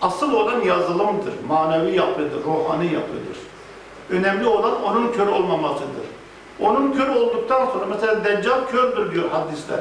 Asıl 0.02 0.34
olan 0.34 0.62
yazılımdır, 0.62 1.34
manevi 1.48 1.96
yapıdır, 1.96 2.44
ruhani 2.46 2.94
yapıdır. 2.94 3.38
Önemli 4.10 4.48
olan 4.48 4.84
onun 4.84 5.12
kör 5.12 5.28
olmamasıdır. 5.28 6.05
Onun 6.60 6.92
kör 6.92 7.08
olduktan 7.08 7.66
sonra 7.66 7.86
mesela 7.86 8.24
Deccal 8.24 8.68
kördür 8.68 9.12
diyor 9.12 9.30
hadisler. 9.30 9.80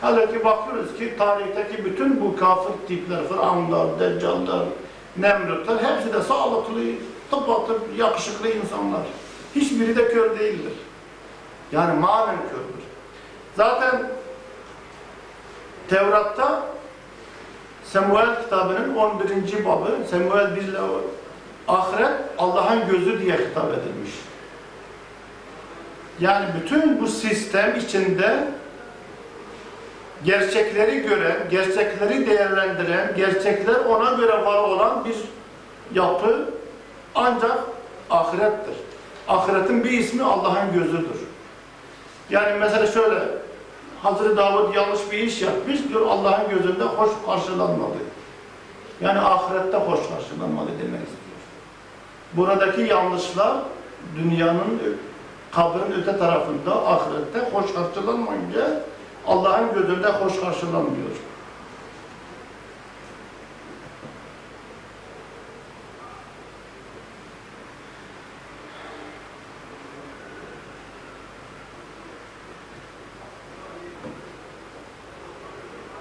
Halbuki 0.00 0.44
bakıyoruz 0.44 0.96
ki 0.98 1.14
tarihteki 1.18 1.84
bütün 1.84 2.20
bu 2.20 2.36
kafir 2.36 2.72
tipler, 2.88 3.28
Firavunlar, 3.28 4.00
Deccallar, 4.00 4.64
Nemrutlar 5.16 5.84
hepsi 5.84 6.12
de 6.12 6.22
sağlıklı, 6.22 6.80
tıpatıp 7.30 7.80
yakışıklı 7.96 8.48
insanlar. 8.48 9.00
Hiçbiri 9.54 9.96
de 9.96 10.08
kör 10.08 10.38
değildir. 10.38 10.72
Yani 11.72 12.00
manen 12.00 12.36
kördür. 12.36 12.84
Zaten 13.56 14.10
Tevrat'ta 15.88 16.62
Samuel 17.84 18.42
kitabının 18.42 18.94
11. 18.94 19.64
babı 19.64 19.90
Samuel 20.10 20.56
1 20.56 20.62
ile 20.62 20.78
ahiret 21.68 22.12
Allah'ın 22.38 22.86
gözü 22.90 23.20
diye 23.20 23.32
hitap 23.32 23.72
edilmiş. 23.72 24.10
Yani 26.20 26.46
bütün 26.62 27.00
bu 27.00 27.06
sistem 27.06 27.76
içinde 27.76 28.48
gerçekleri 30.24 31.02
gören, 31.02 31.36
gerçekleri 31.50 32.26
değerlendiren, 32.26 33.14
gerçekler 33.16 33.74
ona 33.74 34.10
göre 34.10 34.44
var 34.44 34.58
olan 34.58 35.04
bir 35.04 35.16
yapı 35.94 36.50
ancak 37.14 37.58
ahirettir. 38.10 38.74
Ahiretin 39.28 39.84
bir 39.84 39.90
ismi 39.90 40.22
Allah'ın 40.22 40.72
gözüdür. 40.72 41.20
Yani 42.30 42.58
mesela 42.60 42.86
şöyle, 42.86 43.18
Hazreti 44.02 44.36
Davud 44.36 44.74
yanlış 44.74 45.00
bir 45.12 45.18
iş 45.18 45.42
yapmış, 45.42 45.88
diyor 45.88 46.06
Allah'ın 46.06 46.50
gözünde 46.50 46.84
hoş 46.84 47.10
karşılanmadı. 47.26 47.98
Yani 49.00 49.18
ahirette 49.18 49.76
hoş 49.76 50.00
karşılanmadı 50.00 50.68
demek 50.68 51.00
istiyor. 51.02 51.38
Buradaki 52.32 52.80
yanlışlar 52.80 53.56
dünyanın 54.16 54.80
kabrin 55.52 55.92
öte 56.02 56.18
tarafında 56.18 56.86
ahirette 56.86 57.50
hoş 57.52 57.74
karşılanmayınca 57.74 58.80
Allah'ın 59.26 59.74
gözünde 59.74 60.08
hoş 60.08 60.40
karşılanmıyor. 60.40 61.10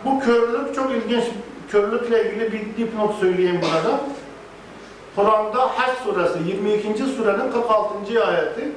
Bu 0.05 0.19
körlük 0.19 0.75
çok 0.75 0.91
ilginç. 0.91 1.23
Körlükle 1.69 2.25
ilgili 2.25 2.51
bir 2.51 2.77
dipnot 2.77 3.19
söyleyeyim 3.19 3.61
burada. 3.61 3.99
Kur'an'da 5.15 5.61
Haç 5.61 5.97
suresi 5.97 6.39
22. 6.47 7.03
surenin 7.03 7.51
46. 7.51 8.25
ayeti 8.25 8.71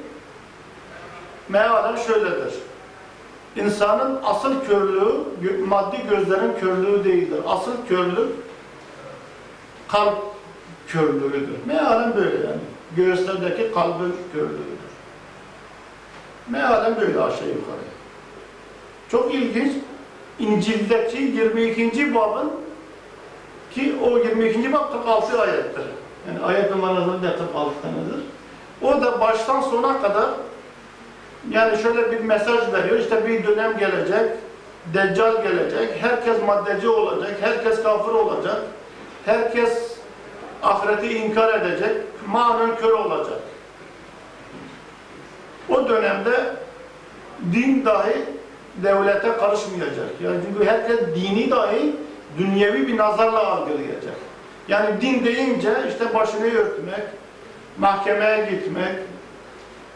mealen 1.49 1.95
şöyledir. 1.95 2.53
İnsanın 3.55 4.19
asıl 4.23 4.65
körlüğü 4.65 5.11
maddi 5.67 5.97
gözlerin 6.09 6.59
körlüğü 6.59 7.03
değildir. 7.03 7.39
Asıl 7.47 7.71
körlük 7.89 8.29
kalp 9.87 10.17
körlüğüdür. 10.87 11.65
Mealen 11.65 12.15
böyle 12.15 12.35
yani. 12.35 12.59
Göğüslerdeki 12.95 13.73
kalbin 13.73 14.15
körlüğüdür. 14.33 14.75
Mealen 16.49 16.95
böyle 16.95 17.19
aşağı 17.19 17.47
yukarı. 17.47 17.85
Çok 19.11 19.33
ilginç. 19.33 19.71
İncil'deki 20.39 21.17
22. 21.17 22.15
babın 22.15 22.51
ki 23.71 23.95
o 24.03 24.17
22. 24.17 24.73
bab 24.73 24.91
46 24.91 25.41
ayettir. 25.41 25.83
Yani 26.27 26.45
ayet 26.45 26.71
numaraları 26.71 27.23
da 27.23 27.37
46 27.37 27.71
tanedir. 27.81 28.25
O 28.81 29.01
da 29.01 29.19
baştan 29.19 29.61
sona 29.61 30.01
kadar 30.01 30.29
yani 31.51 31.77
şöyle 31.77 32.11
bir 32.11 32.19
mesaj 32.19 32.73
veriyor, 32.73 32.99
işte 32.99 33.27
bir 33.27 33.47
dönem 33.47 33.77
gelecek, 33.77 34.29
deccal 34.93 35.43
gelecek, 35.43 36.01
herkes 36.01 36.41
maddeci 36.45 36.89
olacak, 36.89 37.31
herkes 37.41 37.83
kafir 37.83 38.11
olacak, 38.11 38.61
herkes 39.25 39.95
ahireti 40.63 41.17
inkar 41.17 41.61
edecek, 41.61 41.91
manen 42.27 42.75
kör 42.75 42.91
olacak. 42.91 43.39
O 45.69 45.89
dönemde 45.89 46.31
din 47.53 47.85
dahi 47.85 48.25
devlete 48.83 49.37
karışmayacak. 49.37 50.09
Yani 50.23 50.37
çünkü 50.47 50.69
herkes 50.69 50.99
dini 50.99 51.51
dahi 51.51 51.95
dünyevi 52.37 52.87
bir 52.87 52.97
nazarla 52.97 53.47
algılayacak. 53.47 54.15
Yani 54.67 55.01
din 55.01 55.25
deyince 55.25 55.73
işte 55.89 56.13
başını 56.13 56.45
örtmek, 56.45 57.03
mahkemeye 57.77 58.45
gitmek, 58.45 58.95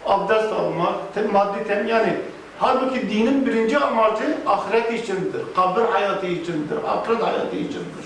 abdest 0.05 0.53
almak, 0.53 0.93
maddi 1.33 1.67
tem 1.67 1.87
yani 1.87 2.17
halbuki 2.59 3.09
dinin 3.09 3.45
birinci 3.45 3.77
amacı 3.77 4.37
ahiret 4.47 4.93
içindir, 4.93 5.41
kabir 5.55 5.81
hayatı 5.81 6.25
içindir, 6.27 6.77
ahiret 6.87 7.23
hayatı 7.23 7.55
içindir. 7.55 8.05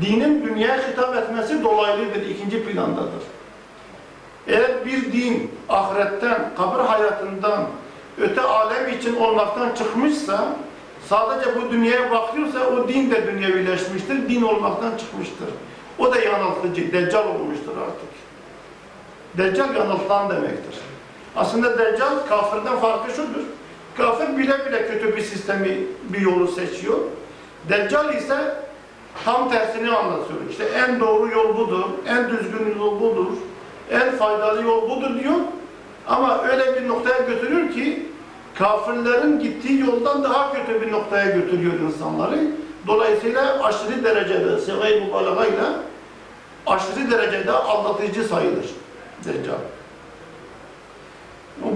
Dinin 0.00 0.46
dünyaya 0.46 0.88
hitap 0.88 1.16
etmesi 1.16 1.62
dolaylıdır, 1.62 2.22
ikinci 2.26 2.64
plandadır. 2.64 3.22
Eğer 4.46 4.86
bir 4.86 5.12
din 5.12 5.50
ahiretten, 5.68 6.50
kabir 6.56 6.84
hayatından, 6.84 7.66
öte 8.20 8.40
alem 8.40 8.88
için 8.88 9.16
olmaktan 9.16 9.74
çıkmışsa, 9.74 10.46
sadece 11.08 11.50
bu 11.56 11.70
dünyaya 11.72 12.10
bakıyorsa 12.10 12.66
o 12.66 12.88
din 12.88 13.10
de 13.10 13.26
dünyevileşmiştir, 13.26 14.28
din 14.28 14.42
olmaktan 14.42 14.96
çıkmıştır. 14.96 15.48
O 15.98 16.12
da 16.12 16.20
yanıltıcı, 16.20 16.92
deccal 16.92 17.28
olmuştur 17.28 17.72
artık. 17.76 18.11
Deccal 19.38 19.74
yanıltılan 19.76 20.30
demektir. 20.30 20.80
Aslında 21.36 21.78
deccal 21.78 22.26
kafirden 22.28 22.76
farkı 22.76 23.10
şudur. 23.10 23.44
Kafir 23.96 24.38
bile 24.38 24.66
bile 24.66 24.88
kötü 24.88 25.16
bir 25.16 25.22
sistemi, 25.22 25.78
bir 26.08 26.20
yolu 26.20 26.48
seçiyor. 26.48 26.98
Deccal 27.68 28.14
ise 28.14 28.54
tam 29.24 29.50
tersini 29.50 29.90
anlatıyor. 29.90 30.40
İşte 30.50 30.64
en 30.64 31.00
doğru 31.00 31.30
yol 31.30 31.56
budur, 31.56 31.84
en 32.08 32.30
düzgün 32.30 32.78
yol 32.78 33.00
budur, 33.00 33.32
en 33.90 34.16
faydalı 34.16 34.62
yol 34.62 34.90
budur 34.90 35.20
diyor. 35.22 35.34
Ama 36.08 36.42
öyle 36.42 36.82
bir 36.82 36.88
noktaya 36.88 37.18
götürüyor 37.18 37.70
ki 37.70 38.06
kafirlerin 38.54 39.40
gittiği 39.40 39.80
yoldan 39.80 40.24
daha 40.24 40.52
kötü 40.52 40.82
bir 40.82 40.92
noktaya 40.92 41.30
götürüyor 41.30 41.72
insanları. 41.80 42.38
Dolayısıyla 42.86 43.64
aşırı 43.64 44.04
derecede, 44.04 44.58
sevay 44.58 45.00
mübalağayla 45.00 45.72
aşırı 46.66 47.10
derecede 47.10 47.52
aldatıcı 47.52 48.24
sayılır 48.24 48.81
Deccal. 49.24 49.58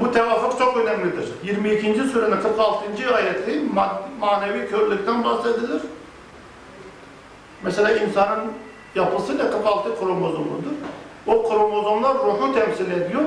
Bu 0.00 0.12
tevafuk 0.12 0.58
çok 0.58 0.76
önemlidir. 0.76 1.28
22. 1.44 2.04
surenin 2.04 2.40
46. 2.40 3.14
ayeti 3.16 3.50
ma- 3.74 3.98
manevi 4.20 4.68
körlükten 4.68 5.24
bahsedilir. 5.24 5.82
Mesela 7.62 7.90
insanın 7.90 8.44
yapısı 8.94 9.38
da 9.38 9.50
46 9.50 9.98
kromozomludur. 10.00 10.72
O 11.26 11.48
kromozomlar 11.48 12.14
ruhu 12.14 12.54
temsil 12.54 12.90
ediyor. 12.90 13.22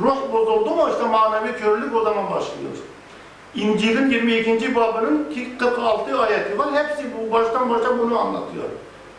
Ruh 0.00 0.16
bozuldu 0.32 0.70
mu 0.70 0.88
işte 0.92 1.06
manevi 1.08 1.56
körlük 1.56 1.96
o 1.96 2.02
zaman 2.04 2.24
başlıyor. 2.30 2.72
İncil'in 3.54 4.10
22. 4.10 4.74
babının 4.74 5.30
ki 5.34 5.58
46 5.58 6.18
ayeti 6.20 6.58
var. 6.58 6.68
Hepsi 6.72 7.04
bu 7.18 7.32
baştan 7.32 7.70
başa 7.70 7.98
bunu 7.98 8.18
anlatıyor. 8.18 8.64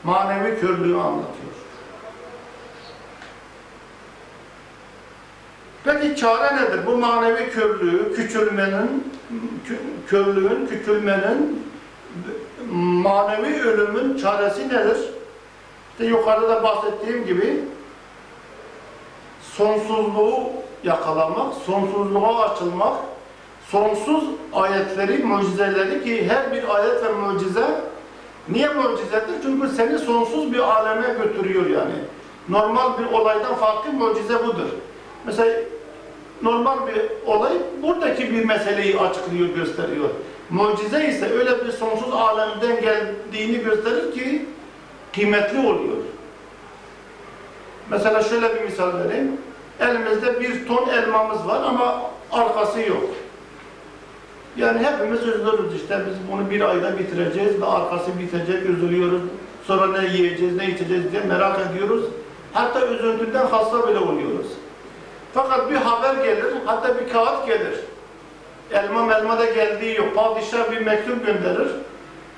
Manevi 0.04 0.60
körlüğü 0.60 0.98
anlatıyor. 0.98 1.52
Peki 5.86 6.16
çare 6.16 6.56
nedir? 6.56 6.80
Bu 6.86 6.98
manevi 6.98 7.50
körlüğü, 7.52 8.14
küçülmenin, 8.16 9.14
kö- 9.68 10.08
körlüğün, 10.10 10.68
küçülmenin, 10.68 11.66
manevi 12.74 13.62
ölümün 13.64 14.18
çaresi 14.18 14.70
nedir? 14.70 14.98
İşte 15.92 16.06
yukarıda 16.06 16.64
bahsettiğim 16.64 17.26
gibi 17.26 17.64
sonsuzluğu 19.42 20.40
yakalamak, 20.84 21.54
sonsuzluğa 21.66 22.50
açılmak, 22.50 22.94
sonsuz 23.68 24.24
ayetleri, 24.54 25.18
mucizeleri 25.24 26.04
ki 26.04 26.30
her 26.30 26.54
bir 26.54 26.76
ayet 26.76 27.04
ve 27.04 27.12
mucize 27.12 27.68
niye 28.50 28.70
mucizedir? 28.70 29.42
Çünkü 29.44 29.70
seni 29.70 30.00
sonsuz 30.00 30.54
bir 30.54 30.60
aleme 30.60 31.08
götürüyor 31.24 31.66
yani. 31.66 31.96
Normal 32.50 32.98
bir 32.98 33.06
olaydan 33.06 33.56
farklı 33.56 33.94
mucize 33.94 34.48
budur. 34.48 34.70
Mesela 35.26 35.52
normal 36.42 36.78
bir 36.88 37.30
olay 37.32 37.54
buradaki 37.82 38.32
bir 38.32 38.46
meseleyi 38.46 39.00
açıklıyor, 39.00 39.50
gösteriyor. 39.50 40.10
Mucize 40.50 41.08
ise 41.08 41.30
öyle 41.30 41.66
bir 41.66 41.72
sonsuz 41.72 42.14
alemden 42.14 42.82
geldiğini 42.82 43.64
gösterir 43.64 44.14
ki 44.14 44.46
kıymetli 45.14 45.60
oluyor. 45.60 45.98
Mesela 47.90 48.24
şöyle 48.24 48.56
bir 48.56 48.62
misal 48.62 48.92
vereyim. 49.00 49.32
Elimizde 49.80 50.40
bir 50.40 50.68
ton 50.68 50.90
elmamız 50.90 51.48
var 51.48 51.64
ama 51.64 52.02
arkası 52.32 52.80
yok. 52.80 53.10
Yani 54.58 54.80
hepimiz 54.80 55.22
üzülürüz 55.22 55.76
işte 55.76 56.00
biz 56.10 56.32
bunu 56.32 56.50
bir 56.50 56.62
ayda 56.62 57.00
bitireceğiz 57.00 57.62
ve 57.62 57.66
arkası 57.66 58.20
bitecek, 58.20 58.70
üzülüyoruz. 58.70 59.22
Sonra 59.68 60.02
ne 60.02 60.08
yiyeceğiz, 60.08 60.56
ne 60.56 60.70
içeceğiz 60.70 61.12
diye 61.12 61.22
merak 61.22 61.60
ediyoruz. 61.60 62.06
Hatta 62.54 62.88
üzüntüden 62.88 63.46
hasta 63.46 63.88
bile 63.88 64.00
oluyoruz. 64.00 64.48
Fakat 65.36 65.70
bir 65.70 65.76
haber 65.76 66.24
gelir, 66.24 66.54
hatta 66.66 67.00
bir 67.00 67.14
kağıt 67.14 67.48
gelir. 67.48 67.74
Elma 68.72 69.04
melma 69.04 69.40
da 69.40 69.46
geldiği 69.46 69.96
yok. 69.96 70.16
Padişah 70.16 70.72
bir 70.72 70.86
mektup 70.86 71.26
gönderir. 71.26 71.68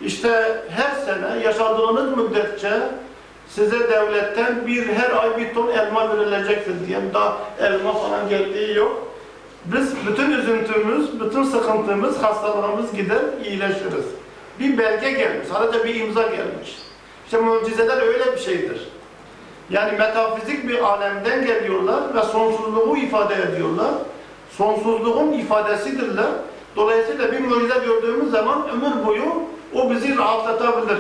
İşte 0.02 0.62
her 0.70 0.92
sene 1.06 1.44
yaşadığınız 1.44 2.18
müddetçe 2.18 2.72
size 3.50 3.80
devletten 3.80 4.68
bir 4.68 4.88
her 4.88 5.12
ay 5.12 5.38
bir 5.38 5.54
ton 5.54 5.68
elma 5.68 6.18
verilecektir 6.18 6.74
diye 6.88 7.00
daha 7.14 7.38
elma 7.60 7.94
falan 7.94 8.30
geldiği 8.30 8.78
yok. 8.78 9.08
Biz 9.66 9.94
bütün 10.08 10.32
üzüntümüz, 10.32 11.20
bütün 11.20 11.44
sıkıntımız, 11.44 12.24
hastalığımız 12.24 12.94
gider, 12.94 13.22
iyileşiriz. 13.46 14.06
Bir 14.60 14.78
belge 14.78 15.12
gelmiş, 15.12 15.48
sadece 15.48 15.84
bir 15.84 15.96
imza 15.96 16.22
gelmiş. 16.22 16.78
İşte 17.26 17.38
mucizeler 17.38 18.02
öyle 18.02 18.32
bir 18.32 18.38
şeydir. 18.38 18.97
Yani 19.70 19.92
metafizik 19.92 20.70
bir 20.70 20.80
alemden 20.80 21.46
geliyorlar 21.46 22.16
ve 22.16 22.22
sonsuzluğu 22.22 22.98
ifade 22.98 23.36
ediyorlar. 23.36 23.92
Sonsuzluğun 24.52 25.34
ifadesidirler. 25.34 26.32
Dolayısıyla 26.76 27.32
bir 27.32 27.40
mucize 27.40 27.80
gördüğümüz 27.86 28.32
zaman 28.32 28.70
ömür 28.70 29.06
boyu 29.06 29.24
o 29.76 29.92
bizi 29.92 30.18
rahatlatabilir. 30.18 30.98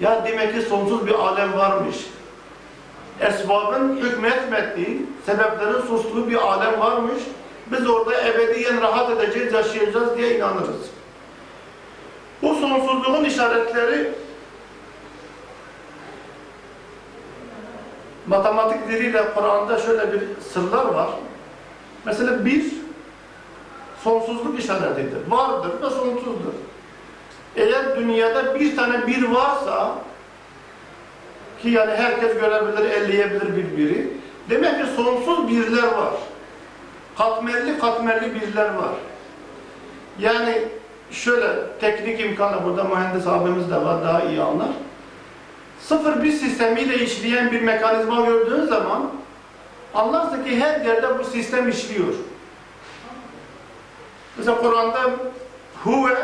Ya 0.00 0.24
demek 0.26 0.54
ki 0.54 0.62
sonsuz 0.62 1.06
bir 1.06 1.14
alem 1.14 1.52
varmış. 1.58 1.96
Esbabın 3.20 3.96
hükmetmediği, 3.96 5.06
sebeplerin 5.26 5.80
sustuğu 5.80 6.30
bir 6.30 6.36
alem 6.36 6.80
varmış. 6.80 7.22
Biz 7.66 7.88
orada 7.88 8.26
ebediyen 8.26 8.80
rahat 8.80 9.10
edeceğiz, 9.10 9.52
yaşayacağız 9.52 10.18
diye 10.18 10.36
inanırız. 10.36 10.90
Bu 12.42 12.54
sonsuzluğun 12.54 13.24
işaretleri 13.24 14.12
matematik 18.30 18.88
diliyle 18.88 19.22
Kur'an'da 19.34 19.78
şöyle 19.78 20.12
bir 20.12 20.20
sırlar 20.52 20.84
var. 20.84 21.08
Mesela 22.04 22.44
bir 22.44 22.64
sonsuzluk 24.04 24.60
işaretidir. 24.60 25.30
Vardır 25.30 25.70
ve 25.82 25.90
sonsuzdur. 25.90 26.54
Eğer 27.56 27.96
dünyada 27.96 28.60
bir 28.60 28.76
tane 28.76 29.06
bir 29.06 29.28
varsa 29.28 29.94
ki 31.62 31.68
yani 31.68 31.90
herkes 31.94 32.34
görebilir, 32.34 32.90
elleyebilir 32.90 33.56
bir 33.56 33.76
biri. 33.76 34.12
Demek 34.50 34.78
ki 34.78 34.90
sonsuz 34.96 35.48
birler 35.48 35.82
var. 35.82 36.12
Katmerli 37.18 37.78
katmerli 37.78 38.34
birler 38.34 38.74
var. 38.74 38.92
Yani 40.18 40.62
şöyle 41.10 41.46
teknik 41.80 42.20
imkanla 42.20 42.64
burada 42.64 42.84
mühendis 42.84 43.26
abimiz 43.26 43.70
de 43.70 43.76
var 43.76 44.04
daha 44.04 44.22
iyi 44.22 44.40
anlar. 44.40 44.68
Sıfır 45.82 46.22
bir 46.22 46.32
sistemiyle 46.32 46.98
işleyen 46.98 47.52
bir 47.52 47.62
mekanizma 47.62 48.20
gördüğün 48.26 48.66
zaman 48.66 49.10
anlarsın 49.94 50.44
ki 50.44 50.60
her 50.60 50.80
yerde 50.80 51.18
bu 51.18 51.24
sistem 51.24 51.68
işliyor. 51.68 52.14
Mesela 54.38 54.58
Kur'an'da 54.58 55.10
huve 55.84 56.16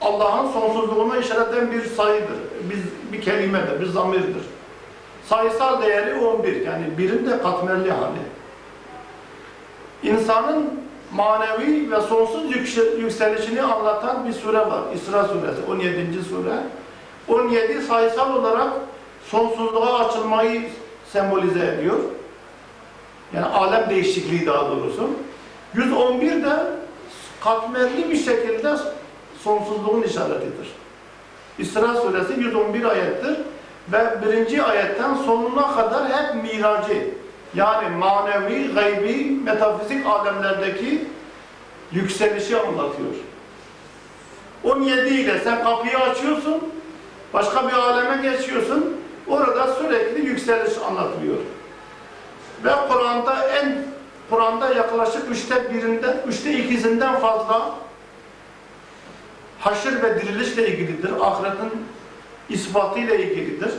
Allah'ın 0.00 0.52
sonsuzluğuna 0.52 1.16
işaret 1.16 1.54
eden 1.54 1.72
bir 1.72 1.84
sayıdır. 1.84 2.36
Bir, 2.70 2.78
bir 3.18 3.22
kelimedir, 3.22 3.80
bir 3.80 3.86
zamirdir. 3.86 4.42
Sayısal 5.28 5.82
değeri 5.82 6.14
11. 6.14 6.66
Yani 6.66 6.84
birin 6.98 7.26
de 7.30 7.38
katmerli 7.42 7.90
hali. 7.92 8.18
İnsanın 10.02 10.70
manevi 11.12 11.90
ve 11.90 12.00
sonsuz 12.00 12.50
yüksel- 12.56 12.98
yükselişini 12.98 13.62
anlatan 13.62 14.28
bir 14.28 14.32
sure 14.32 14.58
var. 14.58 14.80
İsra 14.94 15.24
suresi, 15.24 15.62
17. 15.70 16.22
sure. 16.28 16.54
17 17.28 17.82
sayısal 17.82 18.34
olarak 18.34 18.72
sonsuzluğa 19.24 19.98
açılmayı 19.98 20.62
sembolize 21.12 21.66
ediyor. 21.66 21.98
Yani 23.34 23.46
alem 23.46 23.90
değişikliği 23.90 24.46
daha 24.46 24.70
doğrusu. 24.70 25.10
111 25.74 26.44
de 26.44 26.56
katmerli 27.44 28.10
bir 28.10 28.16
şekilde 28.16 28.76
sonsuzluğun 29.44 30.02
işaretidir. 30.02 30.68
İsra 31.58 31.94
suresi 31.94 32.40
111 32.40 32.84
ayettir 32.84 33.36
ve 33.92 34.22
birinci 34.22 34.62
ayetten 34.62 35.14
sonuna 35.14 35.74
kadar 35.74 36.08
hep 36.08 36.42
miracı, 36.42 37.10
Yani 37.54 37.96
manevi, 37.96 38.74
gaybi, 38.74 39.30
metafizik 39.44 40.06
alemlerdeki 40.06 41.04
yükselişi 41.92 42.56
anlatıyor. 42.56 43.14
17 44.64 45.08
ile 45.08 45.38
sen 45.38 45.64
kapıyı 45.64 45.98
açıyorsun, 45.98 46.62
başka 47.34 47.68
bir 47.68 47.72
aleme 47.72 48.30
geçiyorsun, 48.30 48.96
orada 49.28 49.74
sürekli 49.74 50.26
yükseliş 50.26 50.78
anlatılıyor. 50.88 51.36
Ve 52.64 52.70
Kur'an'da 52.88 53.48
en 53.48 53.84
Kur'an'da 54.30 54.74
yaklaşık 54.74 55.30
üçte 55.30 55.74
birinden, 55.74 56.16
üçte 56.28 56.52
ikisinden 56.52 57.18
fazla 57.18 57.74
haşır 59.60 60.02
ve 60.02 60.20
dirilişle 60.20 60.68
ilgilidir. 60.68 61.10
Ahiretin 61.20 61.84
ispatıyla 62.48 63.14
ilgilidir. 63.14 63.70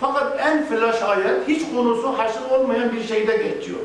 Fakat 0.00 0.40
en 0.40 0.64
flash 0.64 1.02
ayet 1.02 1.48
hiç 1.48 1.62
konusu 1.74 2.18
haşır 2.18 2.50
olmayan 2.50 2.92
bir 2.92 3.04
şeyde 3.04 3.36
geçiyor. 3.36 3.80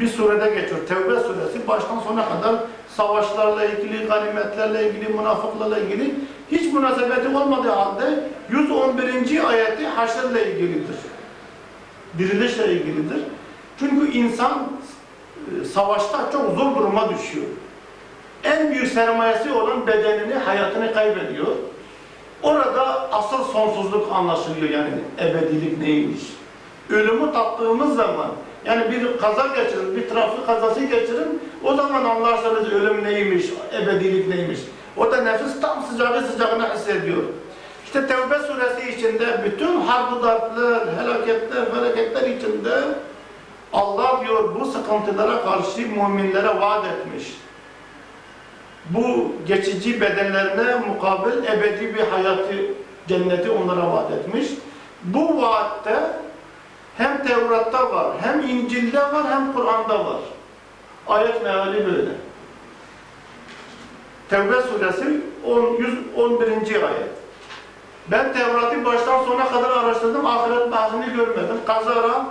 Bir 0.00 0.08
surede 0.08 0.60
geçiyor. 0.60 0.80
Tevbe 0.88 1.20
suresi 1.20 1.68
baştan 1.68 2.00
sona 2.00 2.28
kadar 2.28 2.56
savaşlarla 2.96 3.64
ilgili, 3.64 4.06
ganimetlerle 4.06 4.88
ilgili, 4.88 5.08
münafıklarla 5.08 5.78
ilgili 5.78 6.14
hiç 6.52 6.72
münasebeti 6.72 7.36
olmadığı 7.36 7.70
halde 7.70 8.24
111. 8.50 9.44
ayeti 9.48 9.86
haşırla 9.86 10.40
ilgilidir. 10.40 10.96
Dirilişle 12.18 12.72
ilgilidir. 12.72 13.20
Çünkü 13.78 14.12
insan 14.12 14.68
e, 15.60 15.64
savaşta 15.64 16.32
çok 16.32 16.58
zor 16.58 16.76
duruma 16.76 17.08
düşüyor. 17.08 17.46
En 18.44 18.72
büyük 18.72 18.88
sermayesi 18.88 19.52
olan 19.52 19.86
bedenini, 19.86 20.34
hayatını 20.34 20.94
kaybediyor. 20.94 21.46
Orada 22.42 23.12
asıl 23.12 23.44
sonsuzluk 23.44 24.12
anlaşılıyor 24.12 24.70
yani 24.70 24.90
ebedilik 25.20 25.78
neymiş. 25.78 26.22
Ölümü 26.90 27.32
tattığımız 27.32 27.96
zaman 27.96 28.30
yani 28.64 28.92
bir 28.92 29.18
kaza 29.18 29.46
geçirin, 29.46 29.96
bir 29.96 30.08
trafik 30.08 30.46
kazası 30.46 30.80
geçirin 30.80 31.40
o 31.64 31.74
zaman 31.74 32.04
anlarsınız 32.04 32.72
ölüm 32.72 33.04
neymiş, 33.04 33.44
ebedilik 33.82 34.28
neymiş. 34.28 34.58
O 34.98 35.12
da 35.12 35.16
nefis 35.16 35.60
tam 35.60 35.82
sıcağı 35.82 36.22
sıcağına 36.22 36.74
hissediyor. 36.74 37.22
İşte 37.84 38.06
Tevbe 38.06 38.38
suresi 38.38 38.90
içinde 38.90 39.44
bütün 39.44 39.80
harbi 39.80 40.22
darplar, 40.22 40.88
helaketler, 41.00 41.70
felaketler 41.70 42.28
içinde 42.28 42.80
Allah 43.72 44.20
diyor 44.26 44.60
bu 44.60 44.66
sıkıntılara 44.66 45.42
karşı 45.42 45.80
müminlere 45.80 46.60
vaat 46.60 46.84
etmiş. 46.84 47.24
Bu 48.90 49.32
geçici 49.46 50.00
bedenlerine 50.00 50.74
mukabil 50.74 51.44
ebedi 51.44 51.94
bir 51.94 52.06
hayatı, 52.06 52.54
cenneti 53.08 53.50
onlara 53.50 53.92
vaat 53.92 54.10
etmiş. 54.10 54.48
Bu 55.04 55.42
vaatte 55.42 55.96
hem 56.98 57.26
Tevrat'ta 57.26 57.92
var, 57.92 58.06
hem 58.20 58.40
İncil'de 58.40 58.98
var, 59.00 59.24
hem 59.30 59.52
Kur'an'da 59.52 60.04
var. 60.04 60.20
Ayet 61.06 61.42
meali 61.42 61.86
böyle. 61.86 62.10
Tevbe 64.28 64.62
suresi 64.62 65.20
10, 65.46 65.60
111. 66.16 66.82
ayet. 66.82 67.10
Ben 68.10 68.32
Tevrat'ı 68.32 68.84
baştan 68.84 69.24
sona 69.24 69.48
kadar 69.48 69.70
araştırdım, 69.70 70.26
ahiret 70.26 70.72
bahsini 70.72 71.16
görmedim. 71.16 71.56
Kazara 71.66 72.26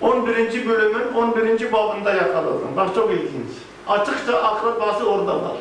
11. 0.00 0.68
bölümün 0.68 1.12
11. 1.16 1.72
babında 1.72 2.12
yakaladım. 2.12 2.68
Bak 2.76 2.94
çok 2.94 3.10
ilginç. 3.10 3.50
Açıkça 3.88 4.42
ahiret 4.42 4.80
bahsi 4.80 5.04
orada 5.04 5.34
var. 5.34 5.56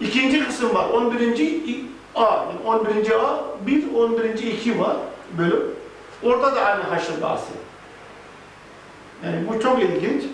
İkinci 0.00 0.46
kısım 0.46 0.74
var. 0.74 0.88
11. 0.90 1.84
A, 2.14 2.20
yani 2.20 2.66
11. 2.66 3.10
A, 3.10 3.40
1, 3.66 3.94
11. 3.94 4.24
2 4.34 4.80
var 4.80 4.96
bölüm. 5.38 5.62
Orada 6.22 6.56
da 6.56 6.60
aynı 6.60 6.82
haşr 6.82 7.22
bahsi. 7.22 7.52
Yani 9.24 9.48
bu 9.48 9.62
çok 9.62 9.82
ilginç. 9.82 10.24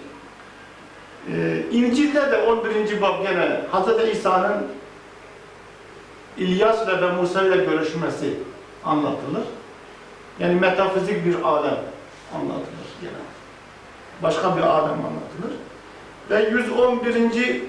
Ee, 1.33 1.63
İncil'de 1.71 2.31
de 2.31 2.37
11. 2.37 3.01
bab 3.03 3.23
gene 3.23 3.61
Hz. 3.73 4.17
İsa'nın 4.17 4.67
İlyas'la 6.39 7.03
ve 7.03 7.13
Musa 7.13 7.43
ile 7.43 7.57
görüşmesi 7.65 8.35
anlatılır. 8.85 9.43
Yani 10.39 10.61
metafizik 10.61 11.27
bir 11.27 11.43
alem 11.43 11.79
anlatılır 12.35 12.89
gene. 13.01 13.13
Başka 14.23 14.57
bir 14.57 14.63
alem 14.63 14.99
anlatılır. 14.99 15.55
Ve 16.31 16.51
111. 16.51 17.63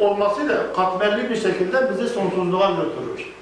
olması 0.00 0.48
da 0.48 0.72
katmerli 0.72 1.30
bir 1.30 1.36
şekilde 1.36 1.90
bizi 1.90 2.08
sonsuzluğa 2.08 2.70
götürür. 2.70 3.32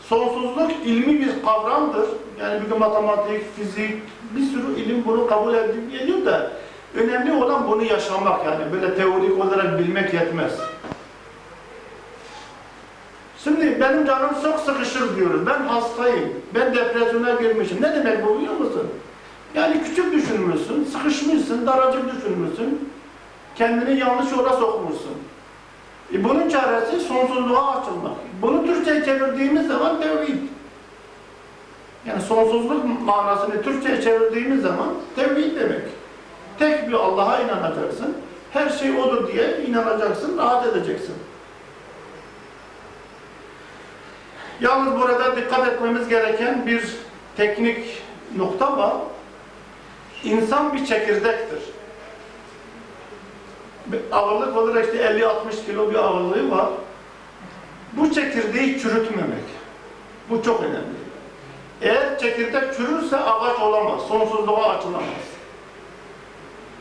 Sonsuzluk 0.00 0.70
ilmi 0.84 1.20
bir 1.20 1.42
kavramdır. 1.44 2.06
Yani 2.40 2.60
bugün 2.64 2.78
matematik, 2.78 3.56
fizik, 3.56 4.02
bir 4.36 4.42
sürü 4.42 4.80
ilim 4.80 5.04
bunu 5.06 5.26
kabul 5.26 5.54
edip 5.54 5.92
geliyor 5.92 6.26
da 6.26 6.50
önemli 6.94 7.32
olan 7.32 7.68
bunu 7.68 7.82
yaşamak 7.82 8.46
yani 8.46 8.72
böyle 8.72 8.94
teorik 8.94 9.44
olarak 9.44 9.78
bilmek 9.78 10.14
yetmez. 10.14 10.52
Şimdi 13.44 13.80
benim 13.80 14.06
canım 14.06 14.30
çok 14.42 14.60
sıkışır 14.60 15.16
diyoruz. 15.16 15.46
Ben 15.46 15.60
hastayım. 15.60 16.32
Ben 16.54 16.74
depresyona 16.74 17.34
girmişim. 17.34 17.82
Ne 17.82 17.94
demek 17.94 18.26
bu 18.26 18.38
biliyor 18.38 18.54
musun? 18.54 18.88
Yani 19.54 19.82
küçük 19.84 20.12
düşünmüşsün, 20.12 20.84
sıkışmışsın, 20.84 21.66
daracık 21.66 22.16
düşünmüşsün. 22.16 22.90
Kendini 23.56 23.98
yanlış 23.98 24.32
yola 24.32 24.52
sokmuşsun. 24.52 25.16
E 26.14 26.24
bunun 26.24 26.48
çaresi 26.48 27.00
sonsuzluğa 27.00 27.80
açılmak. 27.80 28.12
Bunu 28.42 28.66
Türkçe'ye 28.66 29.04
çevirdiğimiz 29.04 29.66
zaman 29.66 30.00
tevhid. 30.00 30.38
Yani 32.06 32.22
sonsuzluk 32.22 32.84
manasını 33.04 33.62
Türkçe'ye 33.62 34.02
çevirdiğimiz 34.02 34.62
zaman 34.62 34.88
tevhid 35.16 35.56
demek. 35.56 35.82
Tek 36.58 36.88
bir 36.88 36.94
Allah'a 36.94 37.40
inanacaksın. 37.40 38.16
Her 38.52 38.68
şey 38.68 39.00
O'dur 39.00 39.32
diye 39.32 39.62
inanacaksın, 39.66 40.38
rahat 40.38 40.66
edeceksin. 40.66 41.14
Yalnız 44.60 45.00
burada 45.00 45.36
dikkat 45.36 45.68
etmemiz 45.68 46.08
gereken 46.08 46.66
bir 46.66 46.82
teknik 47.36 48.02
nokta 48.36 48.78
var. 48.78 48.92
İnsan 50.24 50.72
bir 50.72 50.86
çekirdektir. 50.86 51.58
Bir 53.86 54.00
ağırlık 54.12 54.56
olarak 54.56 54.84
işte 54.84 54.98
50-60 54.98 55.66
kilo 55.66 55.90
bir 55.90 55.94
ağırlığı 55.94 56.50
var. 56.50 56.68
Bu 57.92 58.12
çekirdeği 58.12 58.80
çürütmemek. 58.80 59.44
Bu 60.30 60.42
çok 60.42 60.60
önemli. 60.60 60.96
Eğer 61.82 62.18
çekirdek 62.18 62.74
çürürse 62.76 63.16
ağaç 63.16 63.60
olamaz, 63.60 64.00
sonsuzluğa 64.08 64.68
açılamaz. 64.68 65.35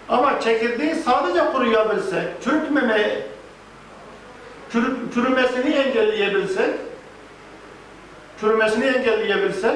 Ama 0.10 0.40
çekirdeği 0.40 0.96
sadece 0.96 1.40
kuruyabilsek, 1.52 2.24
çürütmemeye, 2.44 3.28
çürü, 4.72 4.96
çürümesini 5.14 5.74
engelleyebilsek, 5.76 6.70
çürümesini 8.40 8.86
engelleyebilsek, 8.86 9.76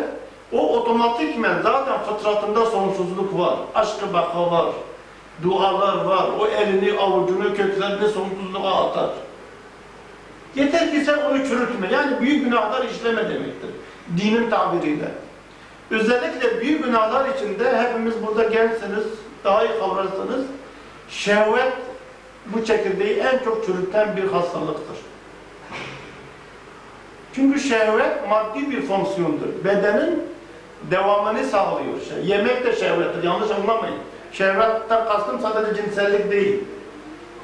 o 0.52 0.78
otomatikmen 0.80 1.62
zaten 1.63 1.98
fıtratında 2.00 2.65
sonsuzluk 2.65 3.39
var, 3.39 3.56
aşkı 3.76 4.13
baka 4.13 4.52
var, 4.52 4.65
dualar 5.44 6.06
var, 6.06 6.30
o 6.39 6.48
elini, 6.48 7.00
avucunu, 7.00 7.56
köklerini 7.56 8.08
sonsuzluğa 8.08 8.89
atar. 8.89 9.10
Yeter 10.56 10.92
ki 10.92 11.02
sen 11.06 11.18
onu 11.18 11.48
çürütme, 11.48 11.88
yani 11.92 12.22
büyük 12.22 12.46
günahlar 12.46 12.86
işleme 12.86 13.24
demektir, 13.24 13.70
dinin 14.18 14.50
tabiriyle. 14.50 15.12
Özellikle 15.92 16.62
büyük 16.62 16.86
günahlar 16.86 17.30
içinde 17.36 17.82
hepimiz 17.82 18.13
burada 18.28 18.44
gençsiniz, 18.44 19.04
daha 19.43 19.65
iyi 19.65 19.80
kavrarsınız. 19.80 20.45
Şehvet 21.10 21.73
bu 22.45 22.65
çekirdeği 22.65 23.19
en 23.19 23.43
çok 23.43 23.65
çürüten 23.65 24.17
bir 24.17 24.23
hastalıktır. 24.23 24.97
Çünkü 27.36 27.60
şehvet 27.60 28.30
maddi 28.30 28.71
bir 28.71 28.82
fonksiyondur. 28.82 29.65
Bedenin 29.65 30.23
devamını 30.91 31.43
sağlıyor. 31.43 32.02
Şey. 32.10 32.25
Yemek 32.25 32.65
de 32.65 32.75
şehvettir, 32.75 33.23
yanlış 33.23 33.52
anlamayın. 33.52 33.97
Şehvetten 34.32 35.06
kastım 35.06 35.39
sadece 35.39 35.82
cinsellik 35.82 36.32
değil. 36.32 36.63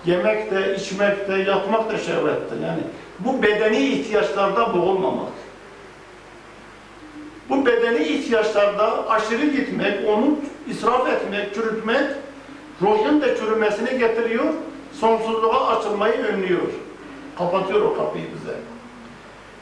Yemek 0.06 0.52
de, 0.52 0.76
içmek 0.76 1.28
de, 1.28 1.34
yatmak 1.34 1.92
da 1.92 1.98
şehvettir. 1.98 2.60
Yani 2.64 2.82
bu 3.20 3.44
bedeni 3.44 3.78
ihtiyaçlarda 3.78 4.74
boğulmamak. 4.74 5.32
Bu 7.50 7.66
bedeni 7.66 8.04
ihtiyaçlarda 8.04 9.10
aşırı 9.10 9.46
gitmek, 9.46 10.10
onu 10.10 10.36
israf 10.68 11.10
etmek, 11.10 11.54
çürütmek, 11.56 12.04
ruhun 12.82 13.22
da 13.22 13.38
çürümesini 13.38 14.00
getiriyor, 14.00 14.46
sonsuzluğa 14.94 15.68
açılmayı 15.68 16.14
önlüyor. 16.14 16.62
Kapatıyor 17.38 17.82
o 17.82 17.98
kapıyı 17.98 18.26
bize. 18.26 18.56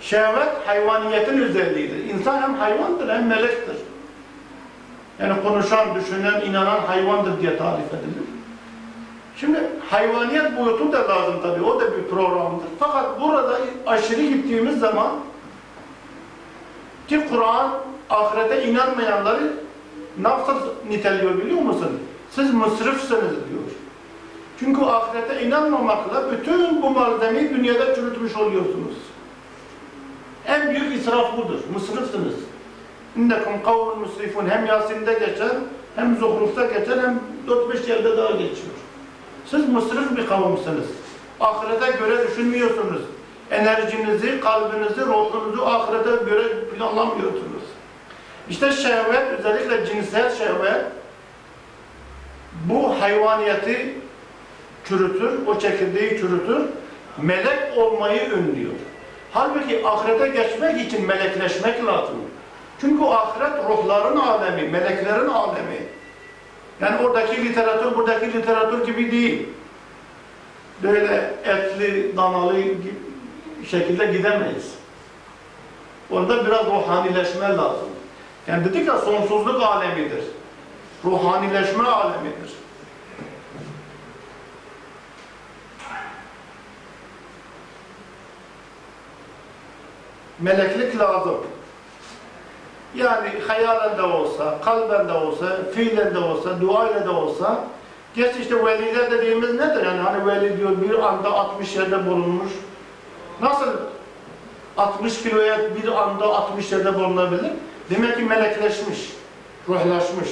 Şehvet 0.02 0.68
hayvaniyetin 0.68 1.42
özelliğidir. 1.42 2.14
İnsan 2.14 2.42
hem 2.42 2.54
hayvandır 2.54 3.10
hem 3.10 3.28
melektir. 3.28 3.76
Yani 5.20 5.34
konuşan, 5.44 5.96
düşünen, 5.96 6.42
inanan 6.42 6.80
hayvandır 6.80 7.42
diye 7.42 7.58
tarif 7.58 7.88
edilir. 7.88 8.24
Şimdi 9.36 9.60
hayvaniyet 9.90 10.58
boyutu 10.58 10.92
da 10.92 11.10
lazım 11.10 11.36
tabii, 11.44 11.64
o 11.64 11.80
da 11.80 11.98
bir 11.98 12.04
programdır. 12.04 12.66
Fakat 12.80 13.22
burada 13.22 13.58
aşırı 13.88 14.22
gittiğimiz 14.22 14.80
zaman 14.80 15.12
ki 17.14 17.30
Kur'an 17.30 17.72
ahirete 18.10 18.68
inanmayanları 18.68 19.54
nasıl 20.22 20.56
niteliyor 20.90 21.38
biliyor 21.38 21.62
musun? 21.62 22.00
Siz 22.32 22.54
mısrifsiniz 22.54 23.32
diyor. 23.32 23.70
Çünkü 24.60 24.82
ahirete 24.82 25.42
inanmamakla 25.46 26.32
bütün 26.32 26.82
bu 26.82 26.90
malzemeyi 26.90 27.50
dünyada 27.50 27.96
çürütmüş 27.96 28.36
oluyorsunuz. 28.36 28.96
En 30.48 30.70
büyük 30.70 30.96
israf 30.96 31.38
budur. 31.38 31.60
Mısrifsiniz. 31.74 32.34
İnnekum 33.18 33.64
kavmun 33.64 34.00
musrifun. 34.00 34.50
Hem 34.50 34.66
Yasin'de 34.66 35.14
geçer, 35.14 35.52
hem 35.96 36.18
Zuhruf'ta 36.18 36.66
geçer, 36.66 36.98
hem 36.98 37.20
4-5 37.48 37.90
yerde 37.90 38.18
daha 38.18 38.32
geçiyor. 38.32 38.74
Siz 39.46 39.70
mısrif 39.70 40.18
bir 40.18 40.28
kavimsiniz. 40.28 40.86
Ahirete 41.40 41.98
göre 41.98 42.28
düşünmüyorsunuz. 42.28 43.02
Enerjinizi, 43.54 44.40
kalbinizi, 44.40 45.02
ruhunuzu 45.02 45.66
ahirete 45.66 46.26
göre 46.30 46.44
planlamıyorsunuz. 46.78 47.64
İşte 48.50 48.72
şehvet, 48.72 49.40
özellikle 49.40 49.86
cinsel 49.86 50.36
şehvet, 50.36 50.86
bu 52.66 53.02
hayvaniyeti 53.02 53.94
çürütür, 54.86 55.48
o 55.48 55.60
çekirdeği 55.60 56.10
çürütür, 56.10 56.62
melek 57.18 57.78
olmayı 57.78 58.32
önlüyor. 58.32 58.74
Halbuki 59.32 59.88
ahirete 59.88 60.28
geçmek 60.28 60.88
için 60.88 61.08
melekleşmek 61.08 61.86
lazım. 61.86 62.16
Çünkü 62.82 63.04
ahiret 63.04 63.70
ruhların 63.70 64.18
alemi, 64.18 64.70
meleklerin 64.70 65.30
alemi. 65.30 65.78
Yani 66.82 67.06
oradaki 67.06 67.46
literatür 67.46 67.96
buradaki 67.96 68.34
literatür 68.34 68.86
gibi 68.86 69.12
değil. 69.12 69.50
Böyle 70.84 71.34
etli, 71.46 72.18
danalı 72.18 72.60
gibi 72.62 73.13
şekilde 73.66 74.06
gidemeyiz. 74.06 74.76
Orada 76.12 76.46
biraz 76.46 76.66
ruhanileşme 76.66 77.48
lazım. 77.48 77.90
Yani 78.48 78.66
dedik 78.66 78.88
ya 78.88 78.98
sonsuzluk 78.98 79.64
alemidir. 79.64 80.24
Ruhanileşme 81.06 81.88
alemidir. 81.88 82.54
Meleklik 90.40 91.00
lazım. 91.00 91.38
Yani 92.96 93.30
hayalen 93.48 93.98
de 93.98 94.02
olsa, 94.02 94.62
kalben 94.66 95.08
de 95.08 95.14
olsa, 95.14 95.58
fiilen 95.76 96.16
de 96.16 96.20
olsa, 96.20 96.62
duayla 96.62 97.06
da 97.06 97.12
olsa 97.12 97.64
Geç 98.16 98.36
işte 98.42 98.66
veliler 98.66 99.12
dediğimiz 99.12 99.54
nedir? 99.54 99.86
Yani 99.86 100.02
hani 100.02 100.28
veli 100.28 100.58
diyor 100.58 100.82
bir 100.82 101.00
anda 101.00 101.32
60 101.32 101.76
yerde 101.76 102.06
bulunmuş. 102.06 102.52
Nasıl 103.42 103.68
60 104.78 105.24
kiloya 105.24 105.58
bir 105.76 105.88
anda 105.88 106.26
60 106.26 106.72
yerde 106.72 106.96
bulunabilir? 106.96 107.52
Demek 107.90 108.18
ki 108.18 108.24
melekleşmiş, 108.24 109.14
ruhlaşmış. 109.70 110.30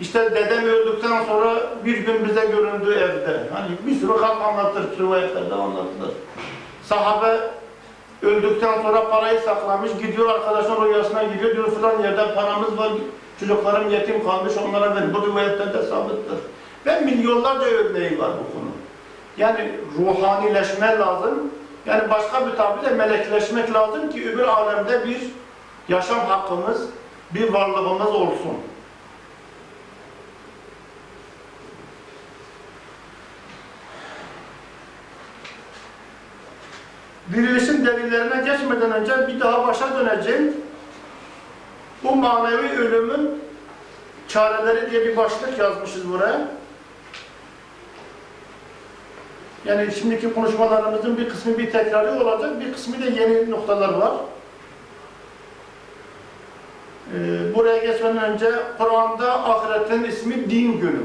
İşte 0.00 0.34
dedem 0.34 0.64
öldükten 0.64 1.24
sonra 1.24 1.54
bir 1.84 1.98
gün 1.98 2.28
bize 2.28 2.46
göründü 2.46 2.92
evde. 2.92 3.40
Hani 3.52 3.68
bir 3.86 4.00
sürü 4.00 4.12
halk 4.12 4.42
anlatır, 4.42 4.98
rivayetlerde 4.98 5.54
anlatılır. 5.54 6.10
Sahabe 6.82 7.40
öldükten 8.22 8.82
sonra 8.82 9.10
parayı 9.10 9.40
saklamış, 9.40 9.90
gidiyor 10.02 10.28
arkadaşın 10.28 10.84
rüyasına 10.84 11.22
gidiyor, 11.22 11.56
diyor 11.56 11.76
filan 11.76 12.02
yerde 12.02 12.34
paramız 12.34 12.78
var, 12.78 12.92
çocuklarım 13.40 13.90
yetim 13.90 14.24
kalmış, 14.24 14.52
onlara 14.68 14.96
verin. 14.96 15.14
Bu 15.14 15.26
rivayetlerde 15.26 15.82
sabittir. 15.82 16.38
Ve 16.86 17.00
milyonlarca 17.00 17.66
örneği 17.66 18.18
var 18.18 18.30
bu 18.30 18.52
konu. 18.52 18.70
Yani 19.36 19.72
ruhanileşme 19.98 20.98
lazım. 20.98 21.50
Yani 21.86 22.10
başka 22.10 22.46
bir 22.46 22.56
tabirle 22.56 22.90
melekleşmek 22.90 23.74
lazım 23.74 24.10
ki 24.10 24.30
öbür 24.30 24.42
alemde 24.42 25.04
bir 25.08 25.20
yaşam 25.88 26.26
hakkımız, 26.26 26.86
bir 27.34 27.52
varlığımız 27.52 28.14
olsun. 28.14 28.56
Dirilişin 37.32 37.86
delillerine 37.86 38.52
geçmeden 38.52 38.92
önce 38.92 39.28
bir 39.28 39.40
daha 39.40 39.66
başa 39.66 39.94
döneceğim. 39.94 40.56
Bu 42.04 42.16
manevi 42.16 42.78
ölümün 42.78 43.42
çareleri 44.28 44.90
diye 44.90 45.04
bir 45.04 45.16
başlık 45.16 45.58
yazmışız 45.58 46.12
buraya. 46.12 46.59
Yani 49.64 49.92
şimdiki 49.92 50.34
konuşmalarımızın 50.34 51.18
bir 51.18 51.28
kısmı 51.28 51.58
bir 51.58 51.70
tekrarı 51.70 52.24
olacak, 52.24 52.60
bir 52.60 52.72
kısmı 52.72 53.02
da 53.02 53.06
yeni 53.06 53.50
noktalar 53.50 53.94
var. 53.94 54.12
Ee, 57.14 57.54
buraya 57.54 57.78
geçmeden 57.78 58.24
önce 58.24 58.50
Kur'an'da 58.78 59.44
ahiretin 59.44 60.04
ismi 60.04 60.50
din 60.50 60.80
günü. 60.80 61.02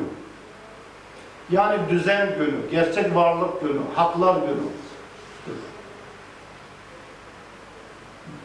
Yani 1.52 1.78
düzen 1.89 2.30
günü, 2.38 2.72
gerçek 2.72 3.15
varlık 3.15 3.62
günü, 3.62 3.80
haklar 3.96 4.36
günü. 4.36 4.68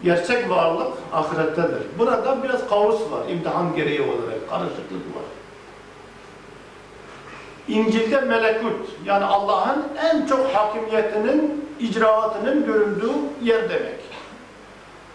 Gerçek 0.05 0.51
varlık 0.51 0.92
ahirettedir. 1.12 1.83
Burada 1.99 2.42
biraz 2.42 2.68
kaos 2.68 3.01
var, 3.11 3.29
imtihan 3.29 3.77
gereği 3.77 4.01
olarak, 4.01 4.51
karışıklık 4.51 5.16
var. 5.16 5.25
İncil'de 7.70 8.20
melekut, 8.20 8.88
yani 9.04 9.24
Allah'ın 9.24 9.85
en 10.04 10.26
çok 10.26 10.50
hakimiyetinin, 10.54 11.70
icraatının 11.80 12.66
göründüğü 12.66 13.12
yer 13.42 13.62
demek. 13.70 14.00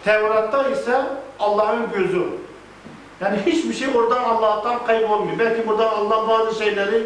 Tevrat'ta 0.04 0.68
ise 0.68 1.00
Allah'ın 1.38 1.92
gözü. 1.94 2.22
Yani 3.20 3.38
hiçbir 3.46 3.74
şey 3.74 3.88
oradan 3.96 4.24
Allah'tan 4.24 4.86
kaybolmuyor. 4.86 5.38
Belki 5.38 5.68
burada 5.68 5.90
Allah 5.90 6.28
bazı 6.28 6.58
şeyleri 6.64 7.02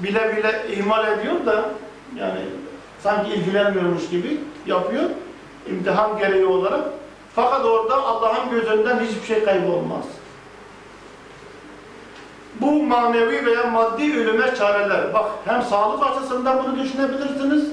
bile 0.00 0.36
bile 0.36 0.62
ihmal 0.72 1.12
ediyor 1.12 1.46
da, 1.46 1.64
yani 2.16 2.40
sanki 3.00 3.30
ilgilenmiyormuş 3.30 4.08
gibi 4.08 4.40
yapıyor, 4.66 5.10
imtihan 5.70 6.18
gereği 6.18 6.46
olarak. 6.46 6.84
Fakat 7.34 7.64
orada 7.64 8.02
Allah'ın 8.02 8.50
gözünden 8.50 9.00
hiçbir 9.00 9.34
şey 9.34 9.44
kaybolmaz. 9.44 10.04
Bu 12.60 12.82
manevi 12.82 13.46
veya 13.46 13.64
maddi 13.64 14.16
ölüme 14.16 14.54
çareler. 14.54 15.14
Bak 15.14 15.30
hem 15.44 15.62
sağlık 15.62 16.06
açısından 16.06 16.64
bunu 16.64 16.84
düşünebilirsiniz, 16.84 17.64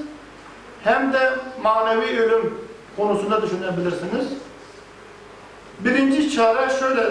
hem 0.84 1.12
de 1.12 1.30
manevi 1.62 2.20
ölüm 2.20 2.58
konusunda 2.96 3.42
düşünebilirsiniz. 3.42 4.26
Birinci 5.78 6.30
çare 6.30 6.70
şöyle 6.80 7.02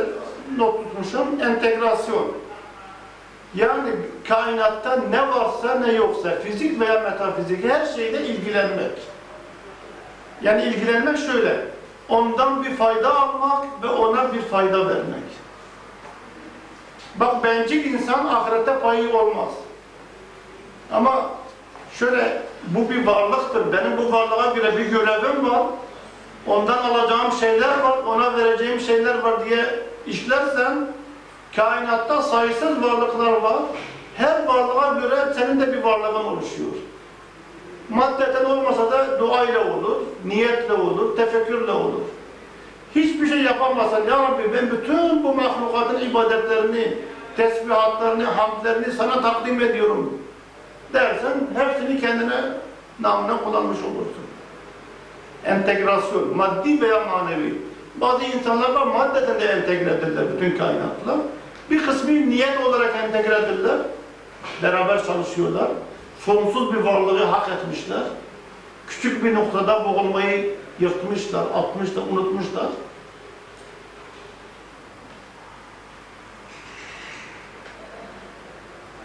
not 0.58 0.84
tutmuşum, 0.84 1.42
entegrasyon. 1.42 2.32
Yani 3.56 3.90
kainatta 4.28 5.00
ne 5.10 5.28
varsa 5.28 5.76
ne 5.76 5.92
yoksa, 5.92 6.32
fizik 6.32 6.80
veya 6.80 7.00
metafizik 7.00 7.64
her 7.64 7.86
şeyle 7.86 8.28
ilgilenmek. 8.28 8.92
Yani 10.42 10.64
ilgilenmek 10.64 11.18
şöyle, 11.18 11.66
ondan 12.10 12.64
bir 12.64 12.76
fayda 12.76 13.16
almak 13.22 13.84
ve 13.84 13.88
ona 13.88 14.34
bir 14.34 14.42
fayda 14.42 14.88
vermek. 14.88 15.47
Bak 17.20 17.44
bencil 17.44 17.94
insan 17.94 18.26
ahirette 18.26 18.80
payı 18.80 19.18
olmaz. 19.18 19.50
Ama 20.92 21.30
şöyle 21.94 22.42
bu 22.68 22.90
bir 22.90 23.08
varlıktır. 23.08 23.74
Benim 23.74 23.98
bu 23.98 24.12
varlığa 24.12 24.54
göre 24.54 24.78
bir 24.78 24.86
görevim 24.86 25.50
var. 25.50 25.64
Ondan 26.48 26.78
alacağım 26.78 27.32
şeyler 27.40 27.80
var, 27.80 27.98
ona 28.08 28.38
vereceğim 28.38 28.80
şeyler 28.80 29.20
var 29.20 29.46
diye 29.46 29.66
işlersen 30.08 30.88
kainatta 31.56 32.22
sayısız 32.22 32.84
varlıklar 32.84 33.32
var. 33.32 33.58
Her 34.18 34.46
varlığa 34.46 34.94
göre 34.94 35.34
senin 35.36 35.60
de 35.60 35.74
bir 35.74 35.84
varlığın 35.84 36.26
oluşuyor. 36.26 36.72
Maddeten 37.90 38.46
olmasa 38.46 38.92
da 38.92 39.20
dua 39.20 39.44
ile 39.44 39.60
olur, 39.60 39.98
niyetle 40.26 40.74
olur, 40.74 41.18
tefekkürle 41.18 41.72
olur. 41.72 42.02
Hiçbir 42.98 43.28
şey 43.28 43.38
yapamazsan, 43.38 44.04
Ya 44.04 44.24
Rabbi 44.24 44.54
ben 44.54 44.72
bütün 44.72 45.24
bu 45.24 45.36
mahlukatın 45.36 46.10
ibadetlerini, 46.10 46.98
tesbihatlarını, 47.38 48.24
hamdlerini 48.24 48.92
sana 48.92 49.22
takdim 49.22 49.62
ediyorum 49.62 50.22
dersen 50.94 51.34
hepsini 51.56 52.02
kendine 52.02 52.42
namına 53.00 53.38
kullanmış 53.38 53.78
olursun. 53.78 54.28
Entegrasyon, 55.46 56.38
maddi 56.38 56.82
veya 56.82 57.06
manevi. 57.06 57.62
Bazı 57.96 58.24
insanlar 58.24 58.70
var 58.70 58.88
maddeten 58.88 59.42
de 59.42 59.46
entegre 59.46 59.90
ederler 59.90 60.26
bütün 60.36 60.58
kainatla. 60.58 61.18
Bir 61.72 61.86
kısmı 61.86 62.12
niyet 62.12 62.66
olarak 62.66 62.96
entegre 63.04 63.36
ederler. 63.36 63.78
Beraber 64.64 65.06
çalışıyorlar. 65.06 65.68
Sonsuz 66.20 66.74
bir 66.74 66.80
varlığı 66.80 67.24
hak 67.24 67.50
etmişler. 67.50 68.04
Küçük 68.88 69.24
bir 69.24 69.36
noktada 69.36 69.86
boğulmayı 69.86 70.56
yırtmışlar, 70.80 71.46
atmışlar, 71.56 72.04
unutmuşlar. 72.12 72.68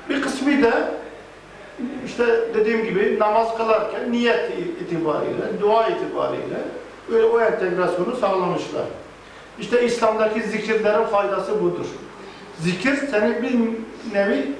Bir 0.08 0.22
kısmı 0.44 0.62
da 0.62 0.90
işte 2.06 2.24
dediğim 2.54 2.84
gibi 2.84 3.18
namaz 3.18 3.56
kılarken 3.56 4.12
niyet 4.12 4.50
itibariyle, 4.80 5.60
dua 5.60 5.88
itibariyle 5.88 6.58
öyle 7.12 7.24
o 7.24 7.40
entegrasyonu 7.40 8.16
sağlamışlar. 8.16 8.84
İşte 9.58 9.84
İslam'daki 9.84 10.42
zikirlerin 10.42 11.04
faydası 11.04 11.62
budur. 11.62 11.86
Zikir 12.60 12.96
seni 13.10 13.42
bir 13.42 13.58
nevi 14.14 14.52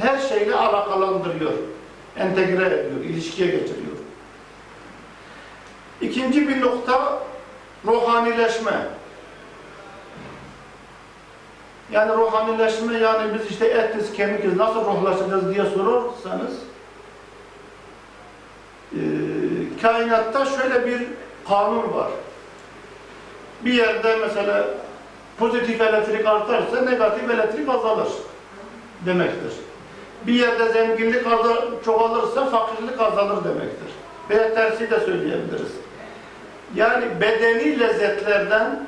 her 0.00 0.18
şeyle 0.18 0.54
alakalandırıyor. 0.54 1.52
Entegre 2.16 2.66
ediyor, 2.66 3.04
ilişkiye 3.04 3.48
getiriyor. 3.48 3.96
İkinci 6.00 6.48
bir 6.48 6.60
nokta 6.60 7.18
ruhanileşme. 7.86 8.72
Yani 11.92 12.12
ruhanileşme 12.12 12.98
yani 12.98 13.34
biz 13.34 13.50
işte 13.50 13.66
etiz, 13.66 14.12
kemikiz, 14.12 14.56
nasıl 14.56 14.84
ruhlaşacağız 14.84 15.54
diye 15.54 15.64
sorarsanız 15.64 16.54
e, 18.92 19.00
kainatta 19.82 20.46
şöyle 20.46 20.86
bir 20.86 21.06
kanun 21.48 21.94
var. 21.94 22.10
Bir 23.64 23.72
yerde 23.72 24.16
mesela 24.16 24.64
pozitif 25.38 25.80
elektrik 25.80 26.26
artarsa 26.26 26.80
negatif 26.80 27.30
elektrik 27.30 27.68
azalır 27.68 28.08
demektir. 29.06 29.52
Bir 30.26 30.32
yerde 30.34 30.68
zenginlik 30.68 31.24
çoğalırsa 31.84 32.46
fakirlik 32.46 33.00
azalır 33.00 33.44
demektir. 33.44 33.88
Veya 34.30 34.54
tersi 34.54 34.90
de 34.90 35.00
söyleyebiliriz. 35.00 35.72
Yani 36.74 37.04
bedeni 37.20 37.80
lezzetlerden, 37.80 38.86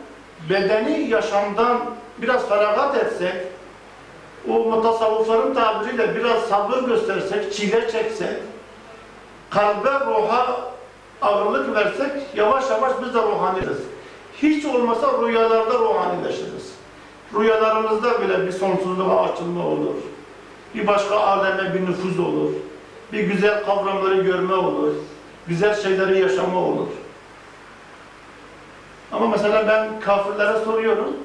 bedeni 0.51 1.09
yaşamdan 1.09 1.79
biraz 2.19 2.49
feragat 2.49 2.97
etsek, 2.97 3.35
o 4.49 4.53
mutasavvıfların 4.53 5.55
tabiriyle 5.55 6.15
biraz 6.15 6.43
sabır 6.43 6.83
göstersek, 6.83 7.53
çile 7.53 7.91
çeksek, 7.91 8.37
kalbe, 9.51 9.91
ruha 10.07 10.73
ağırlık 11.23 11.75
versek, 11.75 12.13
yavaş 12.35 12.71
yavaş 12.71 12.93
biz 13.03 13.15
de 13.15 13.23
ruhaniyetiz. 13.23 13.79
Hiç 14.43 14.65
olmasa 14.65 15.07
rüyalarda 15.23 15.79
ruhanileşiriz. 15.79 16.73
Rüyalarımızda 17.39 18.23
bile 18.23 18.47
bir 18.47 18.53
sonsuzluğa 18.53 19.23
açılma 19.23 19.67
olur. 19.67 19.95
Bir 20.75 20.87
başka 20.87 21.17
aleme 21.17 21.75
bir 21.75 21.87
nüfuz 21.87 22.19
olur. 22.19 22.51
Bir 23.13 23.21
güzel 23.21 23.65
kavramları 23.65 24.23
görme 24.23 24.55
olur. 24.55 24.95
Güzel 25.49 25.75
şeyleri 25.75 26.21
yaşama 26.21 26.59
olur. 26.59 26.89
Ama 29.13 29.27
mesela 29.27 29.69
ben 29.69 30.01
kafirlere 30.01 30.65
soruyorum. 30.65 31.17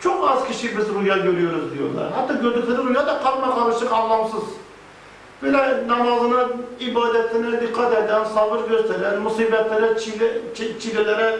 Çok 0.00 0.30
az 0.30 0.46
kişi 0.48 0.78
biz 0.78 0.84
rüya 0.88 1.16
görüyoruz 1.16 1.78
diyorlar. 1.78 2.12
Hatta 2.16 2.34
gördükleri 2.34 2.88
rüya 2.88 3.06
da 3.06 3.20
karma 3.22 3.54
karışık, 3.54 3.92
anlamsız. 3.92 4.42
Böyle 5.42 5.88
namazına, 5.88 6.48
ibadetine 6.80 7.60
dikkat 7.60 7.92
eden, 7.92 8.24
sabır 8.24 8.68
gösteren, 8.68 9.18
musibetlere, 9.20 9.98
çile, 9.98 10.32
çi- 10.56 10.78
çilelere 10.80 11.38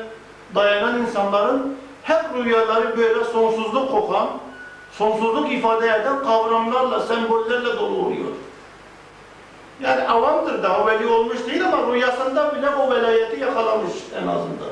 dayanan 0.54 0.98
insanların 0.98 1.76
hep 2.02 2.24
rüyaları 2.44 2.96
böyle 2.98 3.24
sonsuzluk 3.24 3.90
kokan, 3.90 4.28
sonsuzluk 4.92 5.52
ifade 5.52 5.86
eden 5.86 6.24
kavramlarla, 6.24 7.00
sembollerle 7.00 7.76
dolu 7.76 8.06
oluyor. 8.06 8.28
Yani 9.80 10.08
avamdır 10.08 10.62
daha 10.62 10.86
veli 10.86 11.06
olmuş 11.06 11.46
değil 11.46 11.64
ama 11.66 11.92
rüyasında 11.94 12.56
bile 12.56 12.70
o 12.70 12.90
velayeti 12.90 13.40
yakalamış 13.40 13.92
en 14.22 14.26
azından. 14.26 14.68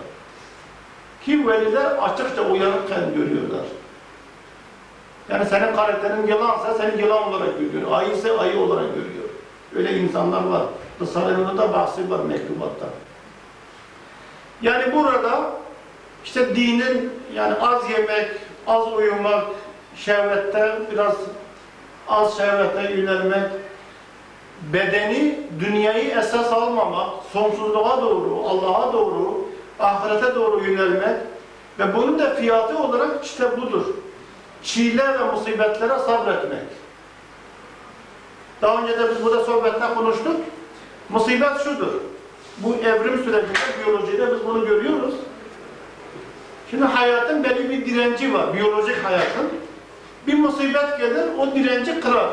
Ki 1.26 1.48
veliler 1.48 1.84
açıkça 1.84 2.42
uyanıkken 2.42 3.14
görüyorlar. 3.14 3.64
Yani 5.28 5.46
senin 5.46 5.76
karakterin 5.76 6.26
yılansa 6.26 6.74
seni 6.74 7.00
yılan 7.02 7.28
olarak 7.28 7.58
görüyor. 7.58 7.90
Ayı 7.92 8.12
ise 8.12 8.38
ayı 8.38 8.58
olarak 8.58 8.94
görüyor. 8.94 9.24
Öyle 9.76 9.98
insanlar 9.98 10.46
var. 10.46 10.62
Risale'nin 11.00 11.58
da 11.58 11.72
bahsi 11.72 12.10
var 12.10 12.18
mektubatta. 12.18 12.86
Yani 14.62 14.92
burada 14.94 15.50
işte 16.24 16.56
dinin 16.56 17.12
yani 17.34 17.54
az 17.60 17.90
yemek, 17.90 18.30
az 18.66 18.92
uyumak, 18.92 19.44
şehvette 19.96 20.78
biraz 20.92 21.14
az 22.08 22.36
şehvete 22.36 22.92
yönelmek, 22.92 23.50
bedeni, 24.72 25.40
dünyayı 25.60 26.10
esas 26.10 26.52
almamak, 26.52 27.08
sonsuzluğa 27.32 28.02
doğru, 28.02 28.42
Allah'a 28.46 28.92
doğru, 28.92 29.35
ahirete 29.80 30.34
doğru 30.34 30.64
yönelmek 30.64 31.16
ve 31.78 31.94
bunun 31.94 32.18
da 32.18 32.34
fiyatı 32.34 32.78
olarak 32.78 33.24
işte 33.24 33.60
budur. 33.60 33.84
Çile 34.62 35.18
ve 35.18 35.24
musibetlere 35.32 35.98
sabretmek. 35.98 36.66
Daha 38.62 38.82
önce 38.82 38.98
de 38.98 39.10
biz 39.10 39.24
burada 39.24 39.44
sohbette 39.44 39.94
konuştuk. 39.94 40.36
Musibet 41.08 41.64
şudur. 41.64 41.92
Bu 42.58 42.74
evrim 42.74 43.24
sürecinde, 43.24 43.58
biyolojide 43.84 44.32
biz 44.32 44.46
bunu 44.46 44.66
görüyoruz. 44.66 45.14
Şimdi 46.70 46.84
hayatın 46.84 47.44
belli 47.44 47.70
bir 47.70 47.86
direnci 47.86 48.34
var, 48.34 48.54
biyolojik 48.54 49.04
hayatın. 49.04 49.48
Bir 50.26 50.34
musibet 50.34 50.98
gelir, 50.98 51.24
o 51.38 51.54
direnci 51.54 52.00
kırar. 52.00 52.30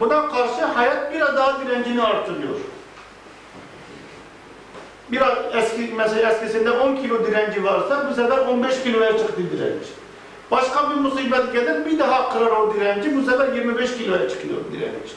Buna 0.00 0.28
karşı 0.28 0.64
hayat 0.64 1.14
biraz 1.14 1.36
daha 1.36 1.60
direncini 1.60 2.02
artırıyor. 2.02 2.54
Biraz 5.12 5.38
eski, 5.54 5.92
mesela 5.96 6.30
eskisinde 6.32 6.70
10 6.70 6.96
kilo 6.96 7.26
direnci 7.26 7.64
varsa 7.64 8.10
bu 8.10 8.14
sefer 8.14 8.38
15 8.38 8.82
kiloya 8.82 9.18
çıktı 9.18 9.42
direnç. 9.52 9.82
Başka 10.50 10.90
bir 10.90 10.94
musibet 10.94 11.52
gelir, 11.52 11.86
bir 11.86 11.98
daha 11.98 12.32
kırar 12.32 12.50
o 12.50 12.74
direnci, 12.74 13.16
bu 13.16 13.22
sefer 13.30 13.52
25 13.52 13.96
kiloya 13.96 14.28
çıkıyor 14.28 14.56
direnç. 14.72 15.10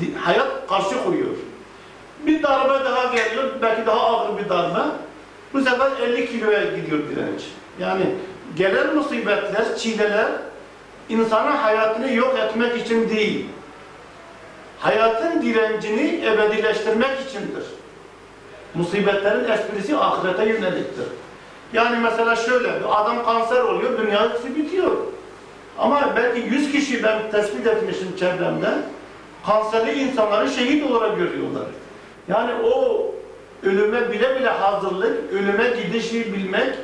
Di- 0.00 0.14
Hayat 0.18 0.66
karşı 0.68 1.04
koyuyor. 1.04 1.30
Bir 2.26 2.42
darbe 2.42 2.84
daha 2.84 3.14
geliyor, 3.14 3.44
belki 3.62 3.86
daha 3.86 4.00
ağır 4.00 4.38
bir 4.38 4.48
darbe. 4.48 4.78
Bu 5.52 5.60
sefer 5.60 5.90
50 6.02 6.26
kiloya 6.30 6.64
gidiyor 6.64 6.98
direnç. 7.10 7.42
Yani 7.80 8.04
gelen 8.56 8.94
musibetler, 8.96 9.76
çileler 9.78 10.28
insanın 11.08 11.52
hayatını 11.56 12.12
yok 12.12 12.38
etmek 12.38 12.76
için 12.86 13.08
değil. 13.08 13.46
Hayatın 14.78 15.42
direncini 15.42 16.24
ebedileştirmek 16.26 17.10
içindir. 17.28 17.62
Musibetlerin 18.74 19.50
esprisi 19.50 19.96
ahirete 19.96 20.44
yöneliktir. 20.44 21.06
Yani 21.72 21.96
mesela 22.02 22.36
şöyle, 22.36 22.68
bir 22.68 23.00
adam 23.00 23.24
kanser 23.24 23.60
oluyor, 23.60 23.98
dünyası 23.98 24.56
bitiyor. 24.56 24.90
Ama 25.78 26.12
belki 26.16 26.40
100 26.40 26.72
kişi 26.72 27.02
ben 27.02 27.30
tespit 27.30 27.66
etmişim 27.66 28.16
çevremde, 28.16 28.70
kanserli 29.46 30.02
insanları 30.02 30.48
şehit 30.48 30.90
olarak 30.90 31.16
görüyorlar. 31.16 31.66
Yani 32.28 32.50
o 32.64 33.04
ölüme 33.62 34.12
bile 34.12 34.40
bile 34.40 34.48
hazırlık, 34.48 35.32
ölüme 35.32 35.68
gidişi 35.82 36.32
bilmek, 36.32 36.74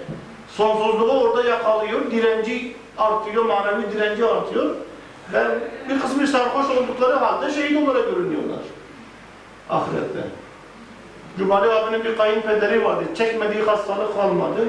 sonsuzluğu 0.48 1.20
orada 1.20 1.48
yakalıyor, 1.48 2.10
direnci 2.10 2.76
artıyor, 2.98 3.44
manevi 3.44 3.92
direnci 3.92 4.24
artıyor. 4.24 4.74
Ve 5.32 5.44
bir 5.88 6.00
kısmı 6.00 6.26
sarhoş 6.26 6.70
oldukları 6.70 7.14
halde 7.14 7.52
şehit 7.52 7.88
olarak 7.88 8.10
görünüyorlar. 8.10 8.60
Ahirette. 9.70 10.20
Cumali 11.38 11.72
abinin 11.72 12.04
bir 12.04 12.16
kayınpederi 12.16 12.84
vardı. 12.84 13.04
Çekmediği 13.14 13.62
hastalık 13.62 14.14
kalmadı. 14.14 14.60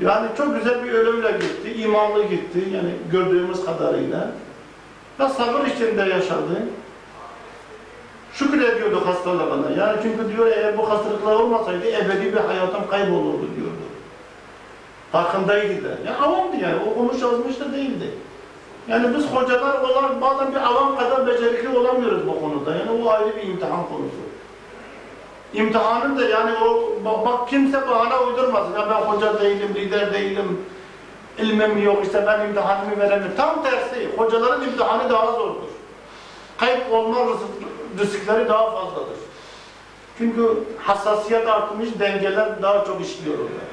Yani 0.00 0.28
çok 0.36 0.54
güzel 0.54 0.84
bir 0.84 0.92
ölümle 0.92 1.32
gitti. 1.32 1.82
imanlı 1.82 2.22
gitti. 2.22 2.58
Yani 2.74 2.90
gördüğümüz 3.12 3.64
kadarıyla. 3.64 4.30
Ve 5.20 5.28
sabır 5.28 5.66
içinde 5.66 6.02
yaşadı. 6.02 6.62
Şükür 8.32 8.62
ediyordu 8.62 9.02
hastalığına. 9.06 9.70
Yani 9.78 9.98
çünkü 10.02 10.36
diyor 10.36 10.46
eğer 10.46 10.78
bu 10.78 10.90
hastalıklar 10.90 11.34
olmasaydı 11.34 11.86
ebedi 11.86 12.32
bir 12.32 12.40
hayatım 12.40 12.88
kaybolurdu 12.90 13.46
diyordu. 13.56 13.86
Farkındaydı 15.12 15.84
da. 15.84 15.88
Yani 16.06 16.16
avamdı 16.16 16.56
yani. 16.62 16.76
Okumuş 16.90 17.22
yazmış 17.22 17.60
da 17.60 17.72
değildi. 17.72 18.10
Yani 18.88 19.16
biz 19.16 19.26
hocalar 19.26 19.80
olan 19.80 20.20
bazen 20.20 20.50
bir 20.50 20.60
avam 20.66 20.98
kadar 20.98 21.26
becerikli 21.26 21.78
olamıyoruz 21.78 22.26
bu 22.26 22.40
konuda. 22.40 22.70
Yani 22.76 23.02
o 23.02 23.10
ayrı 23.10 23.36
bir 23.36 23.42
imtihan 23.42 23.88
konusu. 23.88 24.25
İmtihanın 25.56 26.18
da 26.18 26.24
yani 26.24 26.52
o 26.64 26.92
bak, 27.04 27.26
bak 27.26 27.48
kimse 27.48 27.88
bahane 27.88 28.16
uydurmasın. 28.16 28.72
Ya 28.72 28.90
ben 28.90 28.94
hoca 28.94 29.40
değilim, 29.40 29.74
lider 29.74 30.14
değilim, 30.14 30.60
ilmim 31.38 31.82
yok 31.84 32.04
işte 32.04 32.24
ben 32.26 32.46
imtihanımı 32.46 32.98
veremiyorum. 32.98 33.36
Tam 33.36 33.62
tersi. 33.62 34.08
Hocaların 34.16 34.64
imtihanı 34.64 35.10
daha 35.10 35.32
zordur. 35.32 35.68
Kayıp 36.58 36.92
olma 36.92 37.18
riskleri 37.98 38.48
daha 38.48 38.70
fazladır. 38.70 39.16
Çünkü 40.18 40.58
hassasiyet 40.78 41.48
artmış, 41.48 41.88
dengeler 41.98 42.62
daha 42.62 42.84
çok 42.84 43.00
işliyor 43.00 43.38
orada. 43.38 43.66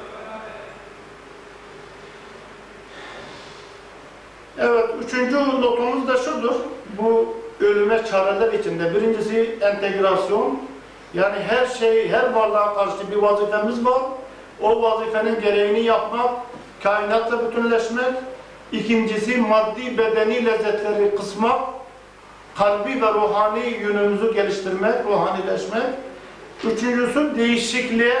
Evet, 4.58 4.90
üçüncü 5.04 5.36
notumuz 5.60 6.08
da 6.08 6.16
şudur. 6.16 6.54
Bu 6.98 7.34
ölüme 7.60 8.04
çareler 8.04 8.52
içinde. 8.52 8.94
Birincisi 8.94 9.58
entegrasyon. 9.60 10.58
Yani 11.14 11.36
her 11.48 11.66
şey, 11.66 12.08
her 12.08 12.32
varlığa 12.32 12.74
karşı 12.74 13.10
bir 13.10 13.16
vazifemiz 13.16 13.84
var. 13.84 14.02
O 14.62 14.82
vazifenin 14.82 15.40
gereğini 15.40 15.80
yapmak, 15.80 16.30
kainatla 16.82 17.50
bütünleşmek. 17.50 18.14
İkincisi 18.72 19.36
maddi 19.36 19.98
bedeni 19.98 20.46
lezzetleri 20.46 21.16
kısmak, 21.16 21.60
kalbi 22.56 23.02
ve 23.02 23.14
ruhani 23.14 23.66
yönümüzü 23.66 24.34
geliştirmek, 24.34 24.94
ruhanileşmek. 25.06 25.82
Üçüncüsü 26.64 27.36
değişikliğe 27.36 28.18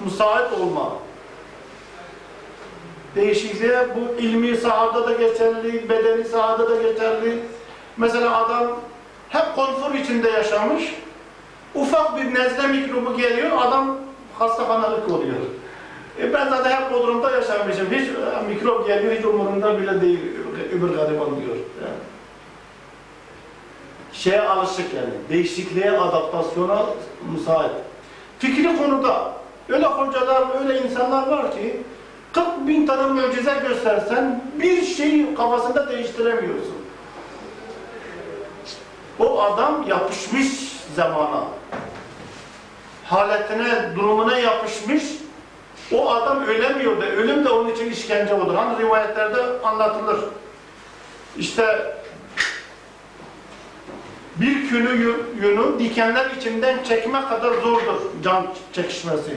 müsait 0.00 0.52
olmak. 0.52 0.92
değişikliğe 3.16 3.86
bu 3.96 4.20
ilmi 4.22 4.56
sahada 4.56 5.06
da 5.06 5.12
geçerli, 5.12 5.88
bedeni 5.88 6.24
sahada 6.24 6.70
da 6.70 6.82
geçerli. 6.82 7.38
Mesela 7.96 8.44
adam 8.44 8.76
hep 9.28 9.54
konfor 9.54 9.94
içinde 9.94 10.30
yaşamış, 10.30 10.94
ufak 11.76 12.16
bir 12.16 12.34
nezle 12.34 12.66
mikrobu 12.66 13.16
geliyor, 13.16 13.50
adam 13.58 13.96
hastahanalık 14.38 15.10
oluyor. 15.10 15.36
E 16.20 16.32
ben 16.32 16.48
zaten 16.48 16.70
hep 16.70 16.92
Bodrum'da 16.92 17.30
yaşamışım, 17.30 17.86
hiç 17.90 18.08
e, 18.08 18.48
mikrop 18.48 18.86
geliyor, 18.86 19.12
hiç 19.12 19.24
umurumda 19.24 19.78
bile 19.78 20.00
değil, 20.00 20.20
öbür 20.72 20.88
gariban 20.88 21.36
diyor. 21.36 21.56
Yani. 21.82 21.96
Şeye 24.12 24.40
alışık 24.40 24.94
yani, 24.94 25.14
değişikliğe, 25.28 25.90
adaptasyona 25.90 26.86
müsait. 27.32 27.70
Fikri 28.38 28.76
konuda 28.76 29.32
öyle 29.68 29.86
hocalar, 29.86 30.44
öyle 30.60 30.82
insanlar 30.82 31.28
var 31.28 31.52
ki 31.52 31.82
40 32.32 32.68
bin 32.68 32.86
tane 32.86 33.12
mucize 33.12 33.54
göstersen 33.68 34.42
bir 34.60 34.82
şeyi 34.82 35.34
kafasında 35.34 35.88
değiştiremiyorsun. 35.88 36.75
O 39.18 39.42
adam 39.42 39.88
yapışmış 39.88 40.48
zamana. 40.96 41.44
Haletine, 43.04 43.96
durumuna 43.96 44.38
yapışmış. 44.38 45.02
O 45.92 46.10
adam 46.10 46.44
ölemiyor 46.44 47.00
da, 47.00 47.06
ölüm 47.06 47.44
de 47.44 47.48
onun 47.48 47.70
için 47.70 47.90
işkence 47.90 48.34
olur. 48.34 48.54
Hani 48.54 48.78
rivayetlerde 48.78 49.42
anlatılır. 49.64 50.20
İşte 51.38 51.96
bir 54.36 54.68
külü 54.68 55.22
yünü 55.40 55.78
dikenler 55.78 56.30
içinden 56.30 56.82
çekme 56.84 57.20
kadar 57.20 57.52
zordur 57.52 58.00
can 58.24 58.46
çekişmesi. 58.72 59.36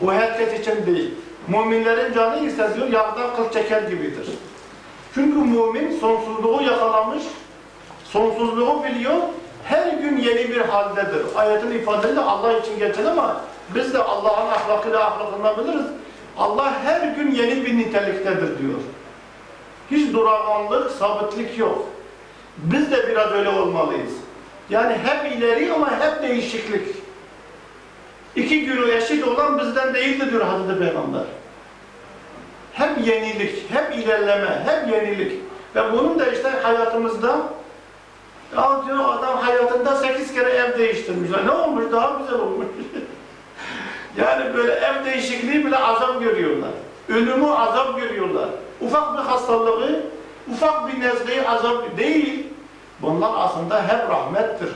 Bu 0.00 0.12
herkes 0.12 0.60
için 0.60 0.86
değil. 0.86 1.14
Müminlerin 1.48 2.12
canı 2.12 2.46
ise 2.46 2.70
diyor 2.76 2.88
yağdan 2.88 3.36
kıl 3.36 3.50
çeker 3.52 3.82
gibidir. 3.82 4.28
Çünkü 5.14 5.38
mümin 5.38 6.00
sonsuzluğu 6.00 6.62
yakalamış, 6.62 7.22
sonsuzluğu 8.14 8.84
biliyor, 8.84 9.16
her 9.64 9.92
gün 9.92 10.16
yeni 10.16 10.50
bir 10.50 10.60
haldedir. 10.60 11.22
Ayetin 11.36 11.70
ifadeleri 11.70 12.16
de 12.16 12.20
Allah 12.20 12.58
için 12.58 12.78
geçer 12.78 13.04
ama 13.04 13.40
biz 13.74 13.94
de 13.94 14.02
Allah'ın 14.02 14.50
ahlakıyla 14.50 15.04
ahlaklanabiliriz. 15.04 15.86
Allah 16.38 16.72
her 16.84 17.08
gün 17.08 17.30
yeni 17.30 17.64
bir 17.66 17.78
niteliktedir 17.78 18.58
diyor. 18.58 18.78
Hiç 19.90 20.12
duraganlık, 20.12 20.90
sabitlik 20.90 21.58
yok. 21.58 21.86
Biz 22.58 22.90
de 22.90 23.08
biraz 23.08 23.32
öyle 23.32 23.48
olmalıyız. 23.48 24.12
Yani 24.70 24.96
hep 25.04 25.32
ileri 25.32 25.72
ama 25.72 26.00
hep 26.00 26.22
değişiklik. 26.22 26.88
İki 28.36 28.64
günü 28.64 28.90
eşit 28.90 29.28
olan 29.28 29.58
bizden 29.58 29.94
değildir 29.94 30.30
diyor 30.30 30.42
Hazreti 30.42 30.78
Peygamber. 30.78 31.24
Hep 32.72 33.06
yenilik, 33.06 33.70
hep 33.70 33.98
ilerleme, 33.98 34.66
hep 34.66 34.92
yenilik. 34.92 35.32
Ve 35.74 35.92
bunun 35.92 36.18
da 36.18 36.26
işte 36.26 36.48
hayatımızda 36.62 37.40
ya 38.56 38.86
diyor 38.86 39.18
adam 39.18 39.38
hayatında 39.38 39.96
sekiz 39.96 40.34
kere 40.34 40.50
ev 40.50 40.78
değiştirmiş. 40.78 41.30
Ne 41.44 41.50
olmuş? 41.50 41.84
Daha 41.92 42.18
güzel 42.18 42.40
olmuş. 42.40 42.66
yani 44.16 44.54
böyle 44.54 44.72
ev 44.72 45.04
değişikliği 45.04 45.66
bile 45.66 45.76
azap 45.76 46.20
görüyorlar. 46.22 46.70
Ölümü 47.08 47.50
azap 47.50 48.00
görüyorlar. 48.00 48.48
Ufak 48.80 49.14
bir 49.14 49.22
hastalığı, 49.22 50.00
ufak 50.52 50.88
bir 50.88 51.00
nezleyi 51.00 51.48
azap 51.48 51.98
değil. 51.98 52.46
Bunlar 53.02 53.30
aslında 53.36 53.82
hep 53.82 54.10
rahmettir. 54.10 54.68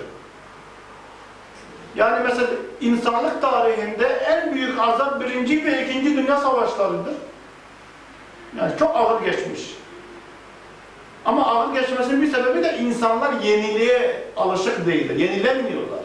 Yani 1.97 2.25
mesela 2.25 2.49
insanlık 2.81 3.43
tarihinde 3.43 4.07
en 4.07 4.55
büyük 4.55 4.81
azap 4.81 5.21
birinci 5.21 5.65
ve 5.65 5.87
ikinci 5.87 6.17
dünya 6.17 6.37
savaşlarıdır. 6.37 7.15
Yani 8.59 8.73
çok 8.79 8.97
ağır 8.97 9.23
geçmiş. 9.23 9.75
Ama 11.25 11.47
ağır 11.47 11.75
geçmesinin 11.75 12.23
bir 12.23 12.27
sebebi 12.33 12.63
de 12.63 12.79
insanlar 12.79 13.33
yeniliğe 13.43 14.23
alışık 14.37 14.87
değildir. 14.87 15.17
Yenilemiyorlar. 15.17 16.01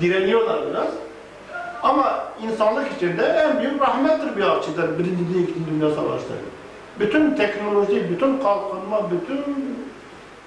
Direniyorlar 0.00 0.70
biraz. 0.70 0.88
Ama 1.82 2.24
insanlık 2.42 2.92
içinde 2.96 3.22
en 3.22 3.60
büyük 3.60 3.82
rahmettir 3.82 4.36
bir 4.36 4.58
açıdan 4.58 4.98
birinci 4.98 5.22
ikinci 5.22 5.70
dünya 5.70 5.90
savaşları. 5.90 6.38
Bütün 7.00 7.34
teknoloji, 7.34 8.10
bütün 8.10 8.38
kalkınma, 8.38 9.10
bütün 9.10 9.76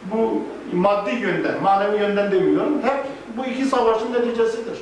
bu 0.03 0.43
maddi 0.73 1.15
yönden, 1.15 1.61
manevi 1.63 1.97
yönden 1.97 2.31
demiyorum, 2.31 2.81
hep 2.83 3.05
bu 3.37 3.45
iki 3.45 3.65
savaşın 3.65 4.13
neticesidir. 4.13 4.77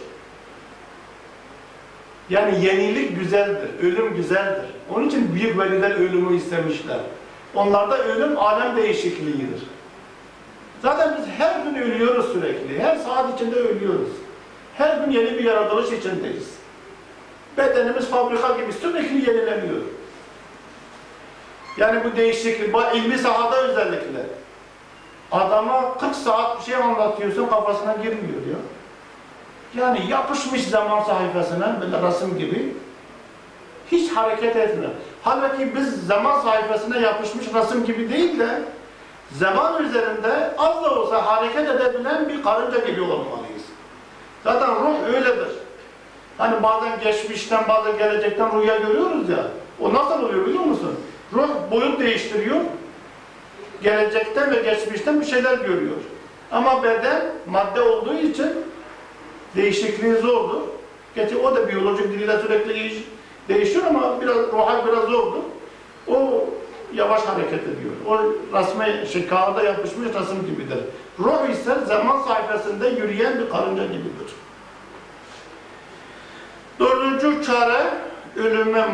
Yani 2.30 2.66
yenilik 2.66 3.20
güzeldir, 3.20 3.70
ölüm 3.82 4.16
güzeldir. 4.16 4.66
Onun 4.96 5.08
için 5.08 5.36
büyük 5.36 5.60
veliler 5.60 5.92
ölümü 5.92 6.36
istemişler. 6.38 7.00
Onlarda 7.56 7.98
ölüm 7.98 8.38
alem 8.38 8.76
değişikliğidir. 8.76 9.64
Zaten 10.82 11.18
biz 11.18 11.26
her 11.38 11.60
gün 11.60 11.76
ölüyoruz 11.76 12.34
sürekli. 12.34 12.80
Her 12.84 12.96
saat 12.96 13.36
içinde 13.36 13.56
ölüyoruz. 13.56 14.10
Her 14.78 14.98
gün 14.98 15.12
yeni 15.12 15.34
bir 15.34 15.44
yaratılış 15.44 15.92
içindeyiz. 15.92 16.54
Bedenimiz 17.58 18.06
fabrika 18.06 18.58
gibi 18.58 18.74
sürekli 18.74 19.30
yenileniyor. 19.30 19.82
Yani 21.78 22.04
bu 22.04 22.18
değişiklik, 22.18 22.76
ilmi 22.96 23.18
sahada 23.18 23.62
özellikle. 23.62 24.26
Adama 25.32 25.98
40 25.98 26.16
saat 26.16 26.60
bir 26.60 26.66
şey 26.66 26.76
anlatıyorsun 26.76 27.48
kafasına 27.48 27.94
girmiyor 27.94 28.42
ya. 28.52 28.58
Yani 29.76 30.12
yapışmış 30.12 30.64
zaman 30.68 31.04
sayfasına 31.04 31.82
böyle 31.82 32.08
resim 32.08 32.38
gibi 32.38 32.74
hiç 33.92 34.12
hareket 34.12 34.56
etmiyor. 34.56 34.92
Halbuki 35.24 35.76
biz 35.76 36.08
zaman 36.08 36.42
sayfasına 36.42 36.98
yapışmış 36.98 37.46
resim 37.54 37.86
gibi 37.86 38.14
değil 38.14 38.40
de 38.40 38.62
zaman 39.32 39.84
üzerinde 39.84 40.54
az 40.58 40.84
da 40.84 40.96
olsa 40.96 41.26
hareket 41.26 41.70
edebilen 41.70 42.30
bir 42.30 42.44
karınca 42.44 42.80
gibi 42.80 43.02
olmalıyız. 43.02 43.64
Zaten 44.44 44.70
ruh 44.70 45.08
öyledir. 45.08 45.50
Hani 46.38 46.64
bazen 46.64 47.00
geçmişten 47.00 47.68
bazen 47.68 47.98
gelecekten 47.98 48.62
rüya 48.62 48.78
görüyoruz 48.78 49.30
ya. 49.30 49.48
O 49.82 49.94
nasıl 49.94 50.24
oluyor 50.24 50.46
biliyor 50.46 50.64
musun? 50.64 51.00
Ruh 51.34 51.50
boyut 51.72 52.00
değiştiriyor. 52.00 52.60
Gelecekten 53.84 54.52
ve 54.52 54.62
geçmişten 54.62 55.22
bir 55.22 55.26
şeyler 55.26 55.58
görüyor. 55.58 55.98
Ama 56.52 56.84
beden 56.84 57.22
madde 57.48 57.82
olduğu 57.82 58.14
için 58.14 58.50
değişikliği 59.56 60.16
zordur. 60.16 60.62
Gerçi 61.16 61.38
o 61.38 61.56
da 61.56 61.68
biyolojik 61.68 62.12
diliyle 62.12 62.40
sürekli 62.40 62.74
değişiyor 63.50 63.86
ama 63.86 64.22
biraz 64.22 64.38
ruhal 64.38 64.88
biraz 64.88 65.04
zordur. 65.04 65.44
O 66.08 66.46
yavaş 66.94 67.22
hareket 67.22 67.64
ediyor. 67.64 67.94
O 68.08 68.20
resme, 68.58 69.06
şey, 69.06 69.28
kağıda 69.28 69.64
yapışmış 69.64 70.08
resim 70.08 70.46
gibidir. 70.46 70.80
Ruh 71.20 71.50
ise 71.50 71.76
zaman 71.86 72.22
sayfasında 72.22 72.88
yürüyen 72.88 73.40
bir 73.40 73.50
karınca 73.50 73.86
gibidir. 73.86 74.34
Dördüncü 76.80 77.46
çare 77.46 77.84
ölüme, 78.36 78.86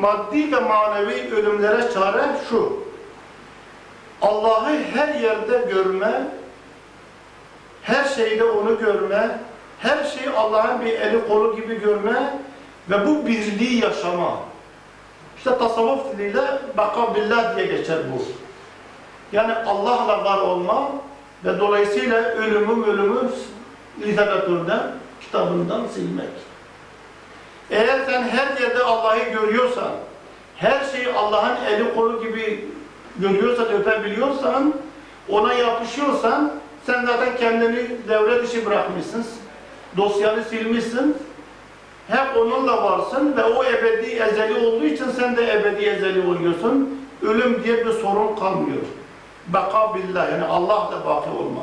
maddi 0.00 0.52
ve 0.52 0.60
manevi 0.60 1.34
ölümlere 1.34 1.92
çare 1.94 2.24
şu. 2.50 2.80
Allah'ı 4.22 4.76
her 4.94 5.14
yerde 5.14 5.72
görme, 5.72 6.28
her 7.82 8.04
şeyde 8.04 8.44
onu 8.44 8.78
görme, 8.78 9.38
her 9.78 10.04
şeyi 10.04 10.30
Allah'ın 10.30 10.80
bir 10.84 10.92
eli 10.92 11.28
kolu 11.28 11.56
gibi 11.56 11.80
görme 11.80 12.38
ve 12.90 13.06
bu 13.06 13.26
birliği 13.26 13.82
yaşama. 13.82 14.38
İşte 15.36 15.58
tasavvuf 15.58 16.12
diliyle 16.12 16.58
baka 16.76 17.14
billah 17.14 17.56
diye 17.56 17.66
geçer 17.66 17.98
bu. 18.12 18.22
Yani 19.36 19.54
Allah'la 19.54 20.24
var 20.24 20.38
olma 20.38 20.90
ve 21.44 21.60
dolayısıyla 21.60 22.22
ölümü 22.22 22.86
ölümü 22.86 23.30
literatürden, 24.00 24.82
kitabından 25.20 25.86
silmek. 25.86 26.28
Eğer 27.70 28.00
sen 28.06 28.22
her 28.22 28.60
yerde 28.60 28.82
Allah'ı 28.82 29.18
görüyorsan, 29.18 29.90
her 30.56 30.84
şeyi 30.92 31.12
Allah'ın 31.12 31.64
eli 31.64 31.94
kolu 31.94 32.22
gibi 32.22 32.68
görüyorsan, 33.18 33.66
öpebiliyorsan, 33.72 34.74
ona 35.28 35.54
yapışıyorsan, 35.54 36.52
sen 36.86 37.06
zaten 37.06 37.36
kendini 37.36 38.08
devre 38.08 38.42
dışı 38.42 38.66
bırakmışsın, 38.66 39.26
dosyanı 39.96 40.44
silmişsin, 40.44 41.16
hep 42.10 42.36
onunla 42.36 42.84
varsın 42.84 43.36
ve 43.36 43.44
o 43.44 43.64
ebedi 43.64 44.06
ezeli 44.06 44.66
olduğu 44.66 44.84
için 44.84 45.10
sen 45.10 45.36
de 45.36 45.52
ebedi 45.52 45.84
ezeli 45.84 46.28
oluyorsun. 46.28 47.00
Ölüm 47.22 47.64
diye 47.64 47.86
bir 47.86 47.92
sorun 47.92 48.36
kalmıyor. 48.36 48.82
Baka 49.46 49.94
billah 49.94 50.30
yani 50.30 50.44
Allah 50.44 50.90
da 50.92 51.06
baki 51.06 51.30
olma. 51.30 51.62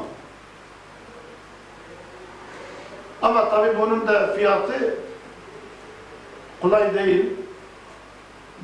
Ama 3.21 3.49
tabi 3.49 3.79
bunun 3.79 4.07
da 4.07 4.33
fiyatı 4.33 4.95
kolay 6.61 6.93
değil. 6.93 7.25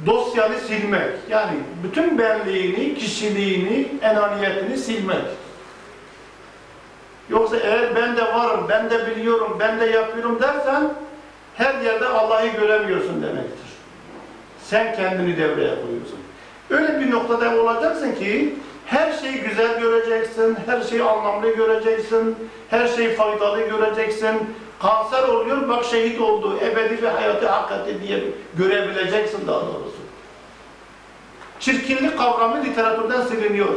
Dosyanı 0.05 0.59
silmek. 0.59 1.11
Yani 1.29 1.51
bütün 1.83 2.17
benliğini, 2.17 2.95
kişiliğini, 2.95 3.87
enaniyetini 4.01 4.77
silmek. 4.77 5.25
Yoksa 7.29 7.57
eğer 7.57 7.95
ben 7.95 8.17
de 8.17 8.21
varım, 8.21 8.65
ben 8.69 8.89
de 8.89 9.07
biliyorum, 9.07 9.57
ben 9.59 9.79
de 9.79 9.85
yapıyorum 9.85 10.41
dersen 10.41 10.93
her 11.55 11.81
yerde 11.81 12.07
Allah'ı 12.07 12.47
göremiyorsun 12.47 13.23
demektir. 13.23 13.73
Sen 14.63 14.95
kendini 14.95 15.37
devreye 15.37 15.75
koyuyorsun. 15.75 16.19
Öyle 16.69 16.99
bir 16.99 17.11
noktada 17.11 17.61
olacaksın 17.61 18.15
ki 18.15 18.55
her 18.85 19.11
şeyi 19.13 19.41
güzel 19.41 19.79
göreceksin, 19.79 20.57
her 20.65 20.81
şeyi 20.81 21.03
anlamlı 21.03 21.55
göreceksin, 21.55 22.35
her 22.69 22.87
şeyi 22.87 23.15
faydalı 23.15 23.61
göreceksin. 23.67 24.55
Kanser 24.79 25.23
oluyor, 25.23 25.69
bak 25.69 25.85
şehit 25.85 26.21
oldu, 26.21 26.59
ebedi 26.61 27.01
bir 27.01 27.07
hayatı 27.07 27.47
hak 27.47 27.71
etti 27.71 28.07
diye 28.07 28.23
görebileceksin 28.57 29.47
daha 29.47 29.59
doğrusu. 29.61 29.97
Çirkinlik 31.59 32.17
kavramı 32.17 32.63
literatürden 32.63 33.21
siliniyor. 33.21 33.73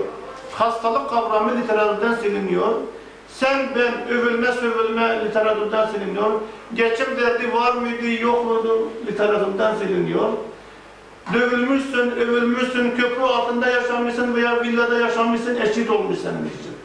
Hastalık 0.53 1.11
kavramı 1.11 1.61
literatürden 1.61 2.15
siliniyor. 2.15 2.73
Sen, 3.41 3.69
ben, 3.77 4.09
övülme, 4.09 4.53
sövülme 4.53 5.25
literatürden 5.25 5.87
siliniyor. 5.87 6.31
Geçim 6.75 7.07
derdi 7.21 7.53
var 7.53 7.73
mıydı, 7.73 8.23
yok 8.23 8.45
muydu 8.45 8.89
literatürden 9.07 9.75
siliniyor. 9.75 10.29
Dövülmüşsün, 11.35 12.11
övülmüşsün, 12.11 12.91
köprü 12.91 13.23
altında 13.23 13.67
yaşamışsın 13.67 14.35
veya 14.35 14.63
villada 14.63 15.01
yaşamışsın, 15.01 15.61
eşit 15.61 15.91
olmuş 15.91 16.19
için. 16.19 16.77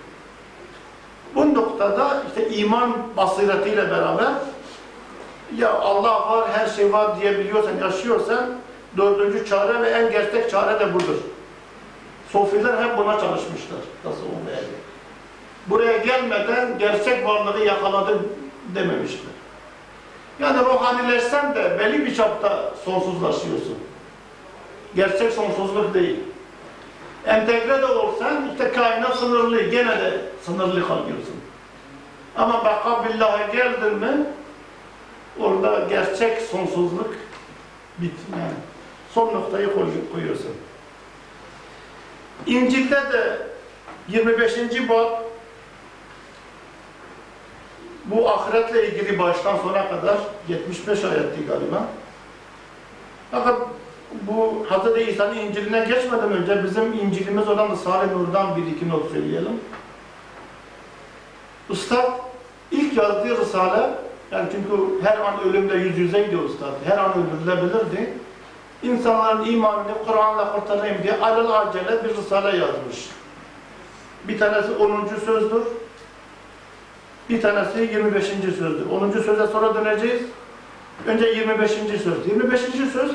Bu 1.36 1.54
noktada 1.54 2.24
işte 2.28 2.50
iman 2.50 2.94
basiretiyle 3.18 3.92
beraber 3.92 4.32
ya 5.58 5.74
Allah 5.74 6.32
var, 6.32 6.50
her 6.54 6.68
şey 6.68 6.94
var 6.94 7.22
diyebiliyorsan, 7.22 7.78
yaşıyorsan 7.82 8.50
dördüncü 8.98 9.46
çare 9.46 9.82
ve 9.82 9.90
en 9.90 10.12
gerçek 10.12 10.52
çare 10.52 10.80
de 10.80 10.94
budur. 10.94 11.18
Sofiler 12.32 12.84
hep 12.84 12.98
buna 12.98 13.20
çalışmışlar. 13.20 13.80
Nasıl 14.06 14.24
olmayacak? 14.26 14.91
Buraya 15.68 15.98
gelmeden 15.98 16.78
gerçek 16.80 17.26
varlığı 17.28 17.66
yakaladım 17.66 18.28
dememişler. 18.76 19.32
Yani 20.40 20.60
ruhanileşsen 20.66 21.56
de 21.56 21.80
belli 21.80 22.06
bir 22.06 22.16
çapta 22.16 22.74
sonsuzlaşıyorsun. 22.86 23.78
Gerçek 24.96 25.34
sonsuzluk 25.34 25.94
değil. 25.94 26.20
Entegre 27.26 27.82
de 27.82 27.86
olsan 27.86 28.50
işte 28.52 28.72
kainat 28.72 29.16
sınırlı, 29.16 29.62
gene 29.62 29.98
de 30.02 30.22
sınırlı 30.46 30.88
kalıyorsun. 30.88 31.36
Ama 32.38 32.66
baka 32.66 33.06
billaha 33.10 33.48
geldin 33.54 33.94
mi 33.94 34.26
orada 35.40 35.80
gerçek 35.90 36.42
sonsuzluk 36.42 37.14
bit 37.98 38.14
yani. 38.32 38.52
Son 39.14 39.28
noktayı 39.34 39.74
koy- 39.74 40.12
koyuyorsun. 40.14 40.52
İncil'de 42.48 42.96
de 42.96 43.38
25. 44.08 44.90
bab 44.90 45.08
bu 48.06 48.30
ahiretle 48.30 48.88
ilgili 48.88 49.20
baştan 49.20 49.58
sona 49.58 49.90
kadar 49.90 50.18
75 50.48 51.04
ayetti 51.04 51.46
galiba. 51.48 51.88
Fakat 53.32 53.58
bu 54.22 54.66
Hz. 54.70 55.08
İsa'nın 55.08 55.38
İncil'ine 55.38 55.80
geçmeden 55.80 56.32
önce 56.32 56.64
bizim 56.64 56.94
İncil'imiz 56.94 57.48
olan 57.48 57.76
Salih 57.76 58.12
Nur'dan 58.12 58.56
bir 58.56 58.68
iki 58.68 58.90
not 58.90 59.12
söyleyelim. 59.12 59.60
Üstad 61.70 62.12
ilk 62.72 62.98
yazdığı 62.98 63.42
Risale, 63.42 63.90
yani 64.32 64.50
çünkü 64.52 65.04
her 65.04 65.18
an 65.18 65.34
ölümle 65.50 65.76
yüz 65.76 65.98
yüzeydi 65.98 66.36
Üstad, 66.36 66.74
her 66.86 66.98
an 66.98 67.12
öldürülebilirdi. 67.12 68.14
İnsanların 68.84 69.46
imanını 69.46 70.06
Kur'an'la 70.08 70.54
kurtarayım 70.54 71.04
diye 71.04 71.20
alel 71.20 71.60
acele 71.60 72.04
bir 72.04 72.18
Risale 72.18 72.58
yazmış. 72.58 73.10
Bir 74.28 74.40
tanesi 74.40 74.72
10. 74.72 75.08
sözdür, 75.26 75.64
bir 77.30 77.42
tanesi 77.42 77.80
25. 77.80 78.26
sözdür. 78.58 78.86
10. 78.86 79.12
söze 79.12 79.48
sonra 79.48 79.76
döneceğiz. 79.76 80.22
Önce 81.08 81.26
25. 81.26 81.72
söz. 82.04 82.28
25. 82.28 82.62
söz 82.94 83.12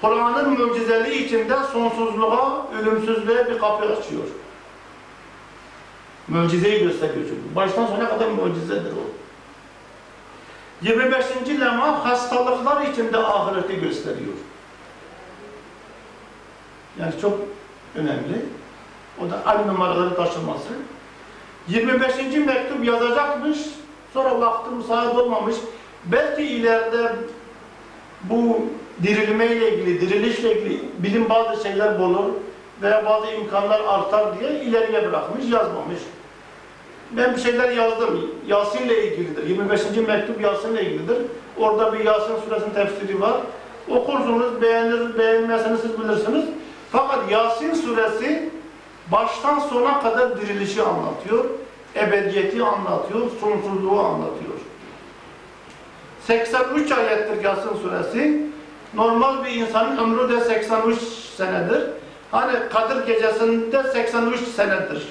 Kur'an'ın 0.00 0.60
mucizeliği 0.60 1.26
içinde 1.26 1.54
sonsuzluğa, 1.72 2.66
ölümsüzlüğe 2.80 3.50
bir 3.50 3.58
kapı 3.58 3.84
açıyor. 3.84 4.24
Mucizeyi 6.28 6.82
gösteriyor 6.82 7.26
çünkü. 7.28 7.56
Baştan 7.56 7.86
sona 7.86 8.08
kadar 8.08 8.28
mucizedir 8.28 8.92
o. 8.92 9.06
25. 10.82 11.24
lema 11.60 12.04
hastalıklar 12.04 12.86
içinde 12.86 13.18
ahireti 13.18 13.80
gösteriyor. 13.80 14.34
Yani 17.00 17.12
çok 17.20 17.38
önemli. 17.94 18.44
O 19.20 19.30
da 19.30 19.42
aynı 19.46 19.66
numaraları 19.66 20.16
taşıması. 20.16 20.68
25. 21.68 22.16
mektup 22.46 22.84
yazacakmış. 22.84 23.58
Sonra 24.14 24.40
vakti 24.40 24.70
müsait 24.74 25.14
olmamış. 25.14 25.56
Belki 26.04 26.42
ileride 26.42 27.12
bu 28.22 28.58
dirilmeyle 29.02 29.74
ilgili, 29.74 30.00
dirilişle 30.00 30.60
ilgili 30.60 30.80
bilim 30.98 31.28
bazı 31.28 31.62
şeyler 31.62 31.98
bulur 31.98 32.24
veya 32.82 33.06
bazı 33.06 33.26
imkanlar 33.26 33.80
artar 33.88 34.40
diye 34.40 34.60
ileriye 34.60 35.08
bırakmış, 35.08 35.44
yazmamış. 35.50 35.98
Ben 37.10 37.34
bir 37.34 37.40
şeyler 37.40 37.70
yazdım. 37.70 38.30
Yasin'le 38.46 38.90
ilgilidir. 38.90 39.48
25. 39.48 39.80
mektup 40.08 40.40
Yasin'le 40.40 40.76
ilgilidir. 40.76 41.16
Orada 41.58 41.92
bir 41.92 42.04
Yasin 42.04 42.34
suresinin 42.44 42.74
tefsiri 42.74 43.20
var. 43.20 43.36
Okursunuz, 43.88 44.62
beğenir, 44.62 45.18
beğenmezseniz 45.18 45.80
siz 45.80 46.00
bilirsiniz. 46.00 46.44
Fakat 46.92 47.30
Yasin 47.30 47.74
suresi 47.74 48.50
baştan 49.12 49.58
sona 49.58 50.00
kadar 50.00 50.40
dirilişi 50.40 50.82
anlatıyor. 50.82 51.44
Ebediyeti 51.96 52.62
anlatıyor, 52.62 53.30
sonsuzluğu 53.40 54.00
anlatıyor. 54.00 54.56
83 56.26 56.92
ayettir 56.92 57.44
Yasin 57.44 57.76
suresi. 57.82 58.46
Normal 58.94 59.44
bir 59.44 59.50
insanın 59.50 59.98
ömrü 59.98 60.36
de 60.36 60.40
83 60.40 60.98
senedir. 61.36 61.82
Hani 62.30 62.52
Kadir 62.72 63.06
gecesinde 63.06 63.82
83 63.82 64.40
senedir. 64.40 65.02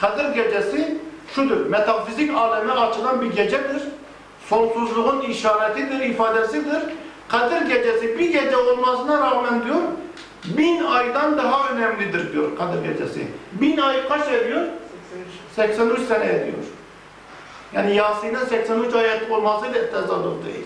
Kadir 0.00 0.34
gecesi 0.34 0.98
şudur, 1.34 1.66
metafizik 1.66 2.34
aleme 2.34 2.72
açılan 2.72 3.20
bir 3.20 3.32
gecedir. 3.32 3.82
Sonsuzluğun 4.48 5.20
işaretidir, 5.20 6.00
ifadesidir. 6.00 6.82
Kadir 7.28 7.60
gecesi 7.66 8.18
bir 8.18 8.32
gece 8.32 8.56
olmasına 8.56 9.20
rağmen 9.20 9.64
diyor, 9.64 9.82
bin 10.44 10.84
aydan 10.84 11.38
daha 11.38 11.68
önemlidir 11.68 12.32
diyor 12.32 12.56
Kadir 12.56 12.92
gecesi. 12.92 13.28
Bin 13.52 13.78
ay 13.78 14.08
kaç 14.08 14.28
ediyor? 14.28 14.62
83 15.56 16.00
sene 16.00 16.24
ediyor. 16.24 16.58
Yani 17.72 17.96
Yasin'in 17.96 18.44
83 18.44 18.94
ayet 18.94 19.30
olmasıyla 19.30 19.90
tezadüf 19.90 20.44
değil. 20.46 20.64